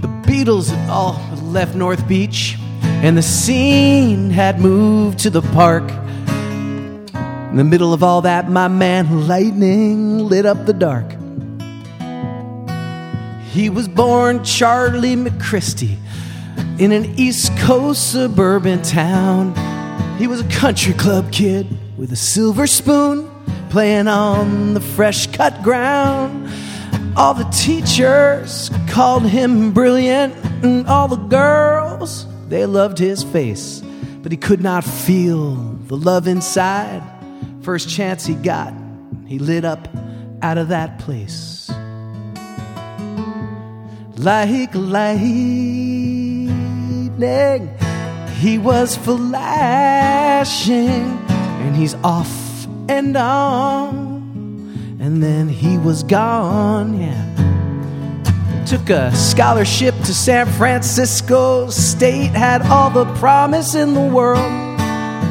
The 0.00 0.08
Beatles 0.22 0.70
had 0.70 0.88
all 0.88 1.20
left 1.42 1.74
North 1.74 2.08
Beach, 2.08 2.56
and 2.82 3.18
the 3.18 3.22
scene 3.22 4.30
had 4.30 4.60
moved 4.60 5.18
to 5.20 5.30
the 5.30 5.42
park. 5.42 5.90
In 7.50 7.56
the 7.56 7.64
middle 7.64 7.92
of 7.92 8.02
all 8.02 8.22
that, 8.22 8.48
my 8.48 8.68
man 8.68 9.26
Lightning 9.28 10.20
lit 10.20 10.46
up 10.46 10.66
the 10.66 10.72
dark. 10.72 11.16
He 13.50 13.68
was 13.68 13.88
born 13.88 14.44
Charlie 14.44 15.16
McChristie 15.16 15.98
in 16.78 16.92
an 16.92 17.18
East 17.18 17.50
Coast 17.58 18.12
suburban 18.12 18.80
town. 18.82 19.69
He 20.20 20.26
was 20.26 20.42
a 20.42 20.48
country 20.48 20.92
club 20.92 21.32
kid 21.32 21.66
with 21.96 22.12
a 22.12 22.16
silver 22.16 22.66
spoon 22.66 23.26
playing 23.70 24.06
on 24.06 24.74
the 24.74 24.80
fresh 24.80 25.26
cut 25.28 25.62
ground. 25.62 26.46
All 27.16 27.32
the 27.32 27.44
teachers 27.44 28.70
called 28.86 29.22
him 29.22 29.72
brilliant, 29.72 30.34
and 30.62 30.86
all 30.86 31.08
the 31.08 31.16
girls, 31.16 32.26
they 32.50 32.66
loved 32.66 32.98
his 32.98 33.24
face. 33.24 33.82
But 34.22 34.30
he 34.30 34.36
could 34.36 34.60
not 34.60 34.84
feel 34.84 35.54
the 35.86 35.96
love 35.96 36.28
inside. 36.28 37.02
First 37.62 37.88
chance 37.88 38.26
he 38.26 38.34
got, 38.34 38.74
he 39.26 39.38
lit 39.38 39.64
up 39.64 39.88
out 40.42 40.58
of 40.58 40.68
that 40.68 40.98
place. 40.98 41.70
Like 44.18 44.74
lightning, 44.74 46.50
he 48.40 48.56
was 48.56 48.96
flashing, 48.96 49.28
and 50.70 51.76
he's 51.76 51.94
off 51.96 52.66
and 52.88 53.14
on, 53.16 54.96
and 54.98 55.22
then 55.22 55.48
he 55.48 55.76
was 55.76 56.02
gone, 56.02 56.98
yeah. 56.98 57.26
Took 58.64 58.88
a 58.88 59.14
scholarship 59.14 59.94
to 60.04 60.14
San 60.14 60.46
Francisco 60.46 61.68
State, 61.68 62.30
had 62.30 62.62
all 62.62 62.88
the 62.88 63.04
promise 63.16 63.74
in 63.74 63.92
the 63.92 64.00
world. 64.00 64.78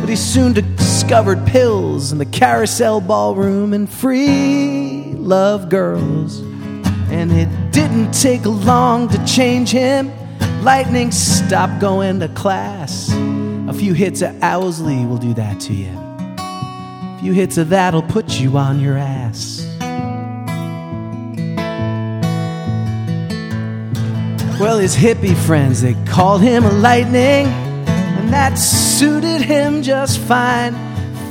But 0.01 0.09
he 0.09 0.15
soon 0.15 0.53
discovered 0.53 1.47
pills 1.47 2.11
in 2.11 2.19
the 2.19 2.25
carousel 2.25 3.01
ballroom 3.01 3.73
and 3.73 3.89
free 3.89 5.13
love 5.15 5.69
girls. 5.69 6.41
And 7.09 7.31
it 7.31 7.49
didn't 7.71 8.11
take 8.11 8.45
long 8.45 9.09
to 9.09 9.25
change 9.25 9.71
him. 9.71 10.11
Lightning 10.61 11.11
stopped 11.11 11.79
going 11.79 12.19
to 12.19 12.27
class. 12.27 13.09
A 13.69 13.73
few 13.73 13.93
hits 13.93 14.21
of 14.21 14.43
Owsley 14.43 15.05
will 15.05 15.17
do 15.17 15.33
that 15.35 15.61
to 15.61 15.73
you. 15.73 15.89
A 16.37 17.17
few 17.21 17.31
hits 17.31 17.57
of 17.57 17.69
that'll 17.69 18.03
put 18.03 18.41
you 18.41 18.57
on 18.57 18.81
your 18.81 18.97
ass. 18.97 19.65
Well, 24.59 24.79
his 24.79 24.97
hippie 24.97 25.37
friends, 25.45 25.81
they 25.81 25.93
called 26.05 26.41
him 26.41 26.65
a 26.65 26.71
lightning, 26.71 27.47
and 27.47 28.33
that 28.33 28.55
suited 28.55 29.41
him 29.41 29.81
just 29.81 30.19
fine. 30.19 30.73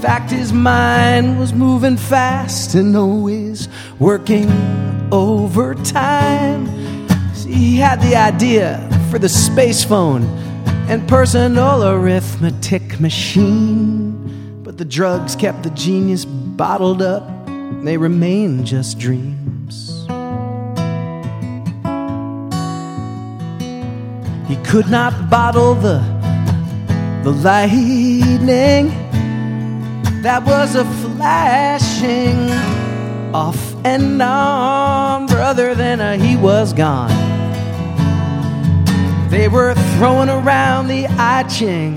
Fact, 0.00 0.30
his 0.30 0.54
mind 0.54 1.38
was 1.38 1.52
moving 1.52 1.98
fast 1.98 2.74
and 2.74 2.96
always 2.96 3.68
working 3.98 4.48
overtime. 5.12 6.66
See, 7.34 7.52
he 7.52 7.76
had 7.76 8.00
the 8.00 8.16
idea 8.16 8.88
for 9.10 9.18
the 9.18 9.28
space 9.28 9.82
phone 9.84 10.24
and 10.88 11.06
personal 11.08 11.82
arithmetic 11.86 13.00
machine, 13.00 14.62
but 14.62 14.76
the 14.76 14.84
drugs 14.84 15.34
kept 15.34 15.62
the 15.62 15.70
genius 15.70 16.24
bottled 16.24 17.00
up. 17.00 17.24
They 17.84 17.96
remained 17.96 18.66
just 18.66 18.98
dreams. 18.98 20.06
He 24.46 24.56
could 24.64 24.90
not 24.90 25.30
bottle 25.30 25.74
the 25.74 25.98
the 27.24 27.32
lightning 27.32 28.88
that 30.22 30.42
was 30.44 30.74
a 30.74 30.84
flashing 30.84 32.50
off 33.34 33.74
and 33.84 34.20
on, 34.20 35.26
brother. 35.26 35.74
Then 35.74 36.00
uh, 36.00 36.18
he 36.18 36.36
was 36.36 36.72
gone. 36.72 37.27
They 39.30 39.46
were 39.46 39.74
throwing 39.96 40.30
around 40.30 40.88
the 40.88 41.06
I 41.06 41.42
Ching. 41.42 41.96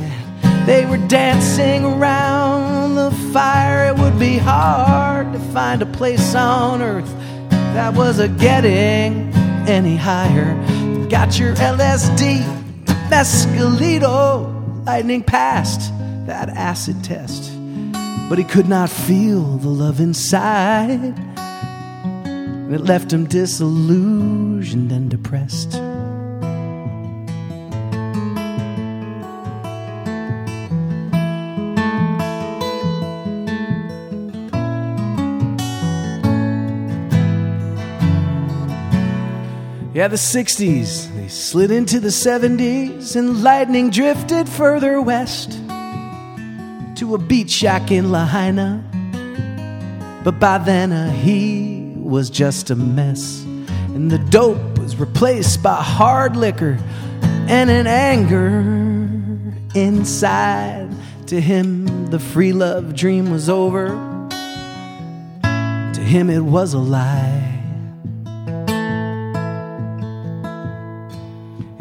They 0.65 0.85
were 0.85 0.97
dancing 1.07 1.85
around 1.85 2.95
the 2.95 3.11
fire. 3.31 3.87
It 3.87 3.97
would 3.97 4.19
be 4.19 4.37
hard 4.37 5.31
to 5.31 5.39
find 5.53 5.81
a 5.81 5.85
place 5.85 6.35
on 6.35 6.81
earth 6.81 7.09
that 7.49 7.93
was 7.93 8.19
a 8.19 8.27
getting 8.27 9.31
any 9.65 9.95
higher. 9.95 10.53
Got 11.07 11.39
your 11.39 11.55
LSD, 11.55 12.43
mescalito, 13.09 14.85
lightning 14.85 15.23
past 15.23 15.89
that 16.27 16.49
acid 16.49 17.01
test. 17.01 17.53
But 18.29 18.39
he 18.39 18.43
could 18.43 18.67
not 18.67 18.89
feel 18.89 19.57
the 19.57 19.69
love 19.69 20.01
inside. 20.01 21.15
It 22.73 22.81
left 22.81 23.11
him 23.13 23.25
disillusioned 23.25 24.91
and 24.91 25.09
depressed. 25.09 25.81
Yeah, 40.01 40.07
the 40.07 40.15
60s, 40.15 41.13
they 41.15 41.27
slid 41.27 41.69
into 41.69 41.99
the 41.99 42.07
70s, 42.07 43.15
and 43.15 43.43
lightning 43.43 43.91
drifted 43.91 44.49
further 44.49 44.99
west 44.99 45.51
to 46.95 47.13
a 47.13 47.19
beach 47.19 47.51
shack 47.51 47.91
in 47.91 48.11
Lahaina. 48.11 48.83
But 50.23 50.39
by 50.39 50.57
then, 50.57 50.91
uh, 50.91 51.11
he 51.11 51.93
was 51.97 52.31
just 52.31 52.71
a 52.71 52.75
mess, 52.75 53.43
and 53.93 54.09
the 54.09 54.17
dope 54.17 54.79
was 54.79 54.95
replaced 54.95 55.61
by 55.61 55.75
hard 55.75 56.35
liquor 56.35 56.79
and 57.47 57.69
an 57.69 57.85
anger 57.85 58.61
inside 59.75 60.89
To 61.27 61.39
him, 61.39 62.07
the 62.07 62.17
free 62.17 62.53
love 62.53 62.95
dream 62.95 63.29
was 63.29 63.49
over. 63.49 63.89
To 65.43 66.01
him, 66.01 66.31
it 66.31 66.41
was 66.41 66.73
a 66.73 66.79
lie. 66.79 67.50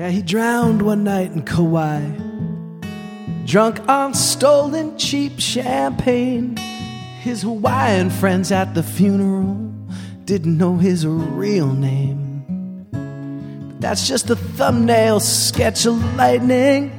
Yeah, 0.01 0.09
he 0.09 0.23
drowned 0.23 0.81
one 0.81 1.05
night 1.05 1.33
in 1.33 1.43
Kauai, 1.43 2.01
drunk 3.45 3.87
on 3.87 4.15
stolen 4.15 4.97
cheap 4.97 5.39
champagne. 5.39 6.57
His 7.21 7.43
Hawaiian 7.43 8.09
friends 8.09 8.51
at 8.51 8.73
the 8.73 8.83
funeral 8.83 9.57
didn't 10.25 10.57
know 10.57 10.79
his 10.79 11.07
real 11.07 11.71
name. 11.75 12.87
But 12.93 13.83
that's 13.83 14.09
just 14.09 14.31
a 14.31 14.37
thumbnail 14.37 15.21
sketch 15.21 15.85
of 15.85 16.03
lightning. 16.17 16.93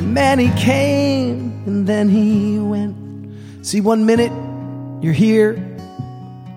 Man, 0.00 0.40
he 0.40 0.50
came 0.60 1.62
and 1.66 1.86
then 1.86 2.08
he 2.08 2.58
went. 2.58 2.96
See, 3.64 3.80
one 3.80 4.06
minute 4.06 4.32
you're 5.04 5.12
here, 5.12 5.52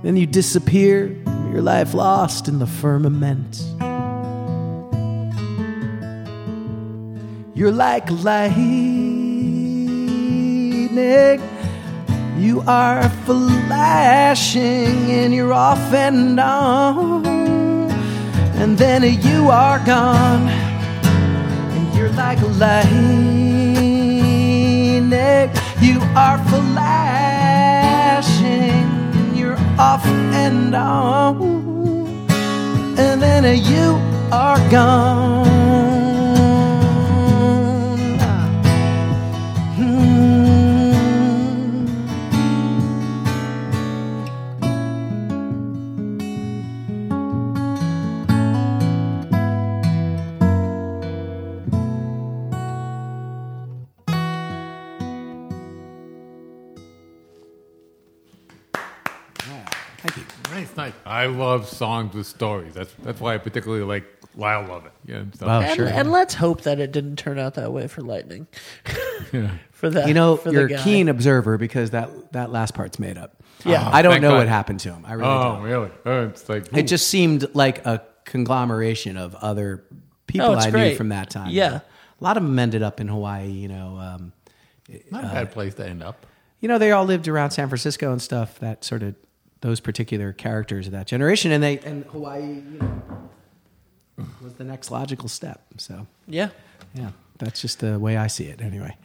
then 0.02 0.17
you 0.17 0.26
disappear, 0.26 1.06
your 1.52 1.62
life 1.62 1.93
lost 1.93 2.47
in 2.47 2.58
the 2.58 2.65
firmament. 2.65 3.63
You're 7.62 7.69
like 7.71 8.10
lightning. 8.10 8.58
You 12.36 12.63
are 12.65 13.08
flashing 13.08 15.12
and 15.12 15.32
you're 15.32 15.54
off 15.54 15.93
and 15.93 16.39
on. 16.39 17.24
And 18.58 18.80
then 18.80 19.04
you 19.04 19.52
are 19.52 19.78
gone. 19.86 20.50
And 20.50 21.93
you're 21.95 22.12
like 22.13 22.41
lightning. 22.58 22.82
You 25.82 26.02
are 26.15 26.39
flashing 26.50 28.39
and 29.19 29.38
you're 29.38 29.60
off 29.78 30.04
and 30.08 30.74
on. 30.74 31.38
And 32.97 33.21
then 33.21 33.45
you 33.63 34.00
are 34.32 34.58
gone. 34.71 35.40
Love 61.41 61.67
songs 61.67 62.13
with 62.13 62.27
stories. 62.27 62.73
That's 62.73 62.93
that's 63.04 63.19
why 63.19 63.34
I 63.36 63.38
particularly 63.39 63.84
like 63.84 64.06
Lyle 64.36 64.65
Lovett. 64.67 64.91
Yeah, 65.06 65.17
and 65.17 65.36
stuff. 65.36 65.47
Wow. 65.47 65.62
And, 65.62 65.75
Sure. 65.75 65.88
and 65.88 66.12
let's 66.12 66.34
hope 66.36 66.62
that 66.62 66.80
it 66.80 66.91
didn't 66.91 67.17
turn 67.17 67.38
out 67.39 67.56
that 67.56 67.73
way 67.73 67.88
for 67.88 68.01
Lightning. 68.01 68.47
for 69.71 69.89
that, 69.89 70.08
You 70.08 70.13
know, 70.13 70.38
for 70.38 70.49
the 70.51 70.54
you're 70.60 70.65
a 70.65 70.69
guy. 70.69 70.84
keen 70.84 71.10
observer 71.10 71.58
because 71.58 71.89
that, 71.91 72.32
that 72.34 72.51
last 72.51 72.73
part's 72.73 72.99
made 72.99 73.17
up. 73.17 73.41
Yeah. 73.65 73.88
I 73.91 74.01
don't 74.01 74.13
Thank 74.13 74.21
know 74.23 74.32
God. 74.32 74.38
what 74.39 74.47
happened 74.47 74.80
to 74.82 74.89
him. 74.93 75.06
I 75.06 75.13
really 75.13 75.30
Oh, 75.30 75.43
don't. 75.56 75.62
really? 75.63 75.91
Oh, 76.06 76.25
it's 76.27 76.47
like 76.49 76.71
It 76.75 76.84
just 76.84 77.08
seemed 77.08 77.54
like 77.56 77.86
a 77.86 78.01
conglomeration 78.25 79.17
of 79.17 79.36
other 79.36 79.84
people 80.27 80.47
Oh, 80.47 80.54
it's 80.54 80.63
I 80.65 80.69
knew 80.69 80.71
great. 80.73 80.97
from 80.97 81.10
that 81.10 81.30
time. 81.30 81.49
Yeah. 81.51 81.80
A 82.19 82.23
lot 82.23 82.38
of 82.38 82.43
them 82.43 82.58
ended 82.58 82.84
up 82.84 82.99
in 83.01 83.08
Hawaii, 83.08 83.49
you 83.49 83.67
know. 83.67 83.97
Um, 83.97 84.34
not 85.10 85.23
a 85.23 85.27
bad 85.27 85.51
place 85.51 85.73
to 85.75 85.88
end 85.88 86.04
up. 86.04 86.25
you 86.60 86.67
know, 86.67 86.77
they 86.77 86.91
all 86.91 87.06
lived 87.06 87.27
around 87.27 87.51
San 87.51 87.67
Francisco 87.67 88.12
and 88.12 88.21
stuff, 88.21 88.60
that 88.60 88.84
sort 88.84 89.01
of 89.04 89.15
those 89.62 89.80
particular 89.80 90.34
characters 90.34 90.88
of 90.88 90.93
that 90.93 91.08
generation. 91.08 91.52
And 91.52 91.63
they 91.63 91.80
and 91.80 92.04
Hawaii, 92.06 92.41
you 92.43 92.80
know, 92.80 94.26
was 94.43 94.54
the 94.56 94.63
next 94.63 94.91
logical 94.91 95.30
step. 95.30 95.62
So 95.78 96.08
Yeah. 96.28 96.50
yeah. 96.93 97.12
That's 97.38 97.60
just 97.62 97.80
the 97.80 97.97
way 97.97 98.17
I 98.17 98.28
see 98.28 98.45
it 98.45 98.62
anyway. 98.62 98.95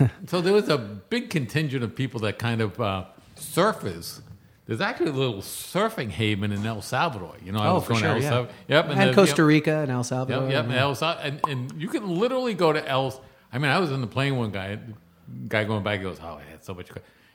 So 0.28 0.40
there 0.40 0.54
was 0.54 0.68
a 0.70 0.78
big 0.78 1.28
contingent 1.28 1.84
of 1.84 1.94
people 1.94 2.20
that 2.20 2.38
kind 2.38 2.60
of 2.62 2.80
uh, 2.80 3.04
surfers. 3.36 4.20
There's 4.66 4.80
actually 4.80 5.10
a 5.10 5.12
little 5.12 5.42
surfing 5.42 6.08
haven 6.08 6.50
in 6.50 6.64
El 6.64 6.80
Salvador. 6.80 7.34
You 7.44 7.52
know, 7.52 7.58
I 7.58 7.68
Oh, 7.68 7.74
was 7.74 7.82
for 7.84 7.88
going 7.90 8.00
sure, 8.02 8.08
to 8.08 8.14
El 8.16 8.22
yeah. 8.22 8.28
Salvador. 8.30 8.54
Yep, 8.68 8.88
And, 8.88 9.00
then, 9.00 9.14
Costa 9.14 9.42
yep, 9.42 9.46
Rica 9.48 9.76
and 9.80 9.90
El 9.90 10.04
Salvador. 10.04 10.44
Yep, 10.44 10.52
yep, 10.52 10.64
yeah. 10.64 10.70
and, 10.70 10.78
El 10.80 10.94
Sa- 10.94 11.18
and, 11.22 11.40
and 11.48 11.80
you 11.80 11.88
can 11.88 12.08
literally 12.08 12.54
go 12.54 12.72
to 12.72 12.88
El. 12.88 13.22
I 13.52 13.58
mean, 13.58 13.70
I 13.70 13.78
was 13.78 13.90
in 13.92 14.00
the 14.00 14.06
plane 14.06 14.36
one 14.36 14.50
guy, 14.50 14.78
guy 15.48 15.64
going 15.64 15.82
back. 15.84 15.98
He 15.98 16.04
goes, 16.04 16.18
"Oh, 16.22 16.40
I 16.40 16.50
had 16.50 16.64
so 16.64 16.72
much." 16.72 16.88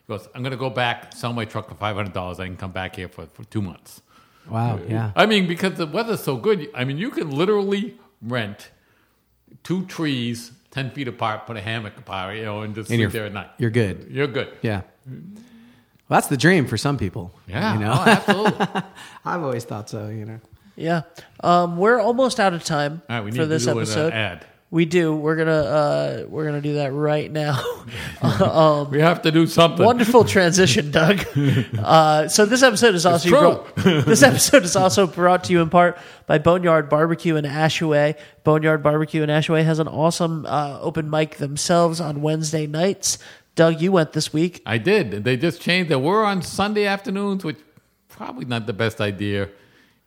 He 0.09 0.17
goes, 0.17 0.27
"I'm 0.33 0.41
going 0.41 0.51
to 0.51 0.57
go 0.57 0.71
back, 0.71 1.13
sell 1.13 1.33
my 1.33 1.45
truck 1.45 1.69
for 1.69 1.75
five 1.75 1.95
hundred 1.95 2.13
dollars. 2.13 2.39
I 2.39 2.45
can 2.47 2.57
come 2.57 2.71
back 2.71 2.95
here 2.95 3.07
for, 3.09 3.27
for 3.27 3.43
two 3.45 3.61
months." 3.61 4.01
Wow, 4.49 4.79
yeah. 4.87 5.11
I 5.15 5.27
mean, 5.27 5.45
because 5.47 5.75
the 5.75 5.85
weather's 5.85 6.23
so 6.23 6.35
good. 6.35 6.67
I 6.73 6.83
mean, 6.83 6.97
you 6.97 7.11
can 7.11 7.29
literally 7.29 7.99
rent 8.19 8.71
two 9.63 9.85
trees 9.85 10.51
ten 10.71 10.89
feet 10.89 11.07
apart, 11.07 11.45
put 11.45 11.57
a 11.57 11.61
hammock 11.61 11.95
apart, 11.97 12.35
you 12.37 12.43
know, 12.43 12.61
and 12.61 12.73
just 12.73 12.89
And 12.89 12.97
sleep 12.99 13.11
there 13.11 13.25
at 13.27 13.33
night. 13.33 13.49
you're 13.59 13.69
good. 13.69 14.07
You're 14.09 14.25
good. 14.27 14.49
Yeah. 14.63 14.81
Well, 15.07 16.17
that's 16.17 16.27
the 16.27 16.37
dream 16.37 16.65
for 16.65 16.77
some 16.77 16.97
people. 16.97 17.31
Yeah, 17.47 17.73
You 17.73 17.79
know? 17.81 17.91
oh, 17.95 18.03
absolutely. 18.09 18.65
I've 19.25 19.43
always 19.43 19.63
thought 19.63 19.89
so, 19.89 20.07
you 20.09 20.25
know. 20.25 20.39
Yeah. 20.75 21.01
Um, 21.43 21.77
we're 21.77 21.99
almost 21.99 22.39
out 22.39 22.53
of 22.53 22.63
time 22.63 23.01
All 23.09 23.17
right, 23.17 23.25
we 23.25 23.31
need 23.31 23.37
for 23.37 23.45
this 23.45 23.65
to 23.65 23.73
do 23.73 23.79
episode. 23.81 24.13
an 24.13 24.13
uh, 24.13 24.15
ad. 24.15 24.45
We 24.71 24.85
do. 24.85 25.15
We're 25.15 25.35
gonna 25.35 25.51
uh, 25.51 26.25
we're 26.27 26.45
gonna 26.45 26.61
do 26.61 26.75
that 26.75 26.93
right 26.93 27.31
now. 27.31 27.59
um, 28.21 28.91
We 28.91 28.99
have 28.99 29.23
to 29.23 29.31
do 29.31 29.47
something. 29.47 29.83
wonderful 29.83 30.23
transition, 30.25 30.91
Doug. 30.99 31.25
Uh, 31.77 32.27
so 32.27 32.45
this 32.45 32.61
episode 32.61 32.93
is 32.93 33.05
also 33.05 33.29
brought, 33.29 33.75
this 33.77 34.21
episode 34.21 34.63
is 34.63 34.75
also 34.75 35.07
brought 35.07 35.45
to 35.45 35.53
you 35.53 35.61
in 35.61 35.69
part 35.71 35.97
by 36.27 36.37
Boneyard 36.37 36.87
Barbecue 36.87 37.35
in 37.35 37.45
Ashaway. 37.45 38.15
Boneyard 38.43 38.83
Barbecue 38.83 39.23
in 39.23 39.29
Ashaway 39.29 39.63
has 39.63 39.79
an 39.79 39.87
awesome 39.87 40.45
uh, 40.45 40.77
open 40.81 41.09
mic 41.09 41.37
themselves 41.37 41.99
on 41.99 42.21
Wednesday 42.21 42.67
nights. 42.67 43.17
Doug, 43.55 43.81
you 43.81 43.91
went 43.91 44.13
this 44.13 44.31
week. 44.31 44.61
I 44.67 44.77
did. 44.77 45.23
They 45.23 45.35
just 45.35 45.61
changed 45.61 45.91
it. 45.91 45.99
We're 45.99 46.23
on 46.23 46.43
Sunday 46.43 46.85
afternoons, 46.85 47.43
which 47.43 47.57
probably 48.07 48.45
not 48.45 48.67
the 48.67 48.73
best 48.73 49.01
idea 49.01 49.49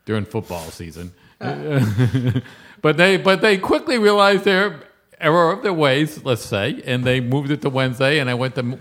during 0.05 0.25
football 0.25 0.71
season. 0.71 1.13
but 2.83 2.97
they 2.97 3.17
but 3.17 3.41
they 3.41 3.59
quickly 3.59 3.99
realized 3.99 4.45
their 4.45 4.83
error 5.21 5.53
of 5.53 5.63
their 5.63 5.73
ways, 5.73 6.25
let's 6.25 6.45
say, 6.45 6.83
and 6.85 7.05
they 7.05 7.21
moved 7.21 7.51
it 7.51 7.63
to 7.63 7.71
Wednesday. 7.71 8.19
And 8.19 8.31
I 8.31 8.35
went 8.35 8.55
to 8.57 8.79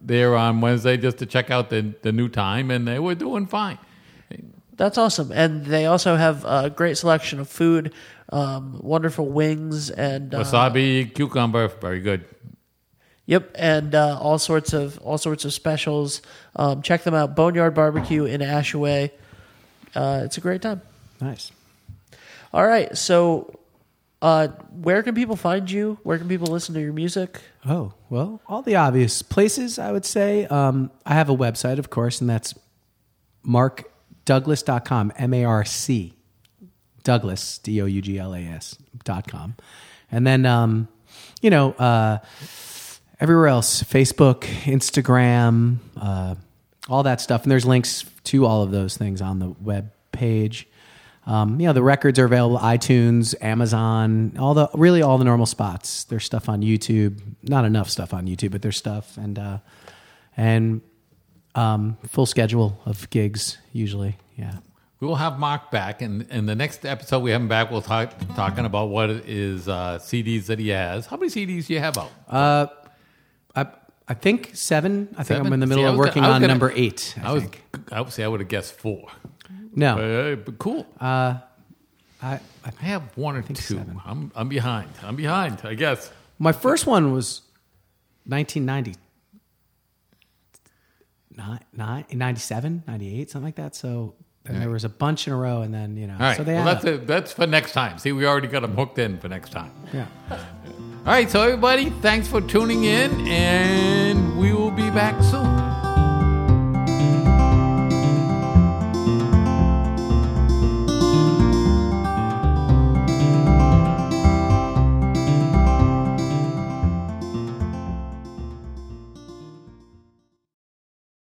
there 0.00 0.36
on 0.36 0.60
Wednesday 0.60 0.96
just 0.96 1.18
to 1.18 1.26
check 1.26 1.50
out 1.50 1.70
the 1.70 1.94
the 2.02 2.12
new 2.12 2.28
time, 2.28 2.70
and 2.70 2.86
they 2.86 2.98
were 2.98 3.14
doing 3.14 3.46
fine. 3.46 3.78
That's 4.76 4.98
awesome, 4.98 5.30
and 5.30 5.64
they 5.64 5.86
also 5.86 6.16
have 6.16 6.44
a 6.44 6.68
great 6.68 6.98
selection 6.98 7.38
of 7.38 7.48
food, 7.48 7.94
um, 8.30 8.80
wonderful 8.82 9.28
wings, 9.28 9.88
and 9.88 10.34
uh, 10.34 10.42
Wasabi, 10.42 11.14
cucumber, 11.14 11.68
very 11.68 12.00
good. 12.00 12.24
Yep, 13.26 13.52
and 13.54 13.94
uh, 13.94 14.18
all 14.20 14.38
sorts 14.38 14.72
of 14.72 14.98
all 14.98 15.16
sorts 15.16 15.44
of 15.44 15.52
specials. 15.52 16.22
Um, 16.56 16.82
check 16.82 17.04
them 17.04 17.14
out. 17.14 17.36
Boneyard 17.36 17.74
Barbecue 17.74 18.24
in 18.24 18.40
Ashaway. 18.40 19.12
Uh, 19.94 20.22
it's 20.24 20.38
a 20.38 20.40
great 20.40 20.60
time. 20.60 20.82
Nice. 21.20 21.52
All 22.54 22.64
right, 22.64 22.96
so 22.96 23.52
uh, 24.22 24.46
where 24.70 25.02
can 25.02 25.16
people 25.16 25.34
find 25.34 25.68
you? 25.68 25.98
Where 26.04 26.18
can 26.18 26.28
people 26.28 26.46
listen 26.46 26.72
to 26.76 26.80
your 26.80 26.92
music? 26.92 27.40
Oh, 27.66 27.94
well, 28.10 28.40
all 28.46 28.62
the 28.62 28.76
obvious 28.76 29.22
places, 29.22 29.76
I 29.76 29.90
would 29.90 30.04
say. 30.04 30.46
Um, 30.46 30.92
I 31.04 31.14
have 31.14 31.28
a 31.28 31.36
website, 31.36 31.80
of 31.80 31.90
course, 31.90 32.20
and 32.20 32.30
that's 32.30 32.54
markdouglas.com, 33.44 35.14
M 35.16 35.34
A 35.34 35.44
R 35.44 35.64
C, 35.64 36.14
Douglas, 37.02 37.58
D 37.58 37.82
O 37.82 37.86
U 37.86 38.00
G 38.00 38.20
L 38.20 38.32
A 38.32 38.38
S, 38.38 38.78
dot 39.02 39.26
com. 39.26 39.56
And 40.12 40.24
then, 40.24 40.46
um, 40.46 40.86
you 41.42 41.50
know, 41.50 41.72
uh, 41.72 42.18
everywhere 43.18 43.48
else 43.48 43.82
Facebook, 43.82 44.42
Instagram, 44.62 45.78
uh, 45.96 46.36
all 46.88 47.02
that 47.02 47.20
stuff. 47.20 47.42
And 47.42 47.50
there's 47.50 47.66
links 47.66 48.04
to 48.22 48.46
all 48.46 48.62
of 48.62 48.70
those 48.70 48.96
things 48.96 49.20
on 49.20 49.40
the 49.40 49.48
web 49.60 49.90
page. 50.12 50.68
Um, 51.26 51.58
you 51.58 51.66
know, 51.66 51.72
the 51.72 51.82
records 51.82 52.18
are 52.18 52.26
available 52.26 52.58
iTunes, 52.58 53.34
Amazon, 53.40 54.36
all 54.38 54.52
the 54.54 54.68
really 54.74 55.00
all 55.00 55.16
the 55.18 55.24
normal 55.24 55.46
spots. 55.46 56.04
There's 56.04 56.24
stuff 56.24 56.48
on 56.50 56.60
YouTube. 56.60 57.18
Not 57.42 57.64
enough 57.64 57.88
stuff 57.88 58.12
on 58.12 58.26
YouTube, 58.26 58.50
but 58.50 58.60
there's 58.62 58.76
stuff 58.76 59.16
and 59.16 59.38
uh, 59.38 59.58
and 60.36 60.82
um, 61.54 61.96
full 62.08 62.26
schedule 62.26 62.78
of 62.84 63.08
gigs 63.10 63.56
usually. 63.72 64.16
Yeah. 64.36 64.56
We 65.00 65.06
will 65.08 65.16
have 65.16 65.38
Mark 65.38 65.70
back, 65.70 66.02
and 66.02 66.22
in 66.30 66.46
the 66.46 66.54
next 66.54 66.84
episode 66.86 67.20
we 67.20 67.30
have 67.30 67.40
him 67.40 67.48
back. 67.48 67.70
We'll 67.70 67.82
talk 67.82 68.14
talking 68.36 68.64
about 68.64 68.88
what 68.90 69.10
is 69.10 69.68
uh, 69.68 69.98
CDs 70.00 70.46
that 70.46 70.58
he 70.58 70.68
has. 70.68 71.06
How 71.06 71.16
many 71.16 71.30
CDs 71.30 71.66
do 71.66 71.74
you 71.74 71.80
have 71.80 71.96
out? 71.98 72.10
I 73.54 73.66
I 74.06 74.14
think 74.14 74.50
seven. 74.54 75.14
I 75.16 75.22
think? 75.24 75.40
I'm 75.44 75.52
in 75.52 75.60
the 75.60 75.66
middle 75.66 75.84
See, 75.84 75.88
of 75.88 75.96
working 75.96 76.22
gonna- 76.22 76.34
on 76.34 76.40
gonna- 76.42 76.52
number 76.52 76.70
eight. 76.74 77.14
I, 77.22 77.30
I 77.30 77.32
was. 77.32 77.44
I 77.92 78.00
would 78.02 78.12
say 78.12 78.24
I 78.24 78.28
would 78.28 78.40
have 78.40 78.48
guessed 78.48 78.74
four. 78.74 79.08
No, 79.76 79.98
Uh, 79.98 80.36
but 80.36 80.58
cool. 80.58 80.86
I, 81.00 81.40
I 82.22 82.40
I 82.64 82.70
have 82.84 83.02
one 83.16 83.36
or 83.36 83.42
two. 83.42 83.54
seven. 83.54 84.00
I'm 84.04 84.30
I'm 84.34 84.48
behind. 84.48 84.88
I'm 85.02 85.16
behind. 85.16 85.60
I 85.64 85.74
guess. 85.74 86.10
My 86.38 86.52
first 86.52 86.86
one 86.86 87.12
was 87.12 87.42
1990. 88.26 88.94
Nine, 91.36 91.60
nine, 91.76 92.04
97, 92.12 92.84
98, 92.86 93.30
something 93.30 93.44
like 93.46 93.56
that. 93.56 93.74
So 93.74 94.14
then 94.44 94.60
there 94.60 94.70
was 94.70 94.84
a 94.84 94.88
bunch 94.88 95.26
in 95.26 95.32
a 95.32 95.36
row, 95.36 95.62
and 95.62 95.74
then 95.74 95.96
you 95.96 96.06
know, 96.06 96.14
All 96.14 96.20
right. 96.20 96.36
so 96.36 96.44
they 96.44 96.54
well, 96.54 96.64
that's 96.64 96.84
it. 96.84 97.06
That's 97.08 97.32
for 97.32 97.46
next 97.46 97.72
time. 97.72 97.98
See, 97.98 98.12
we 98.12 98.24
already 98.26 98.46
got 98.46 98.60
them 98.62 98.76
hooked 98.76 98.98
in 99.00 99.18
for 99.18 99.28
next 99.28 99.50
time. 99.50 99.72
yeah. 99.92 100.06
All 100.30 100.38
right. 101.12 101.28
So 101.28 101.42
everybody, 101.42 101.90
thanks 102.02 102.28
for 102.28 102.40
tuning 102.40 102.84
in, 102.84 103.10
and 103.26 104.38
we 104.38 104.52
will 104.52 104.70
be 104.70 104.88
back 104.90 105.20
soon. 105.24 105.43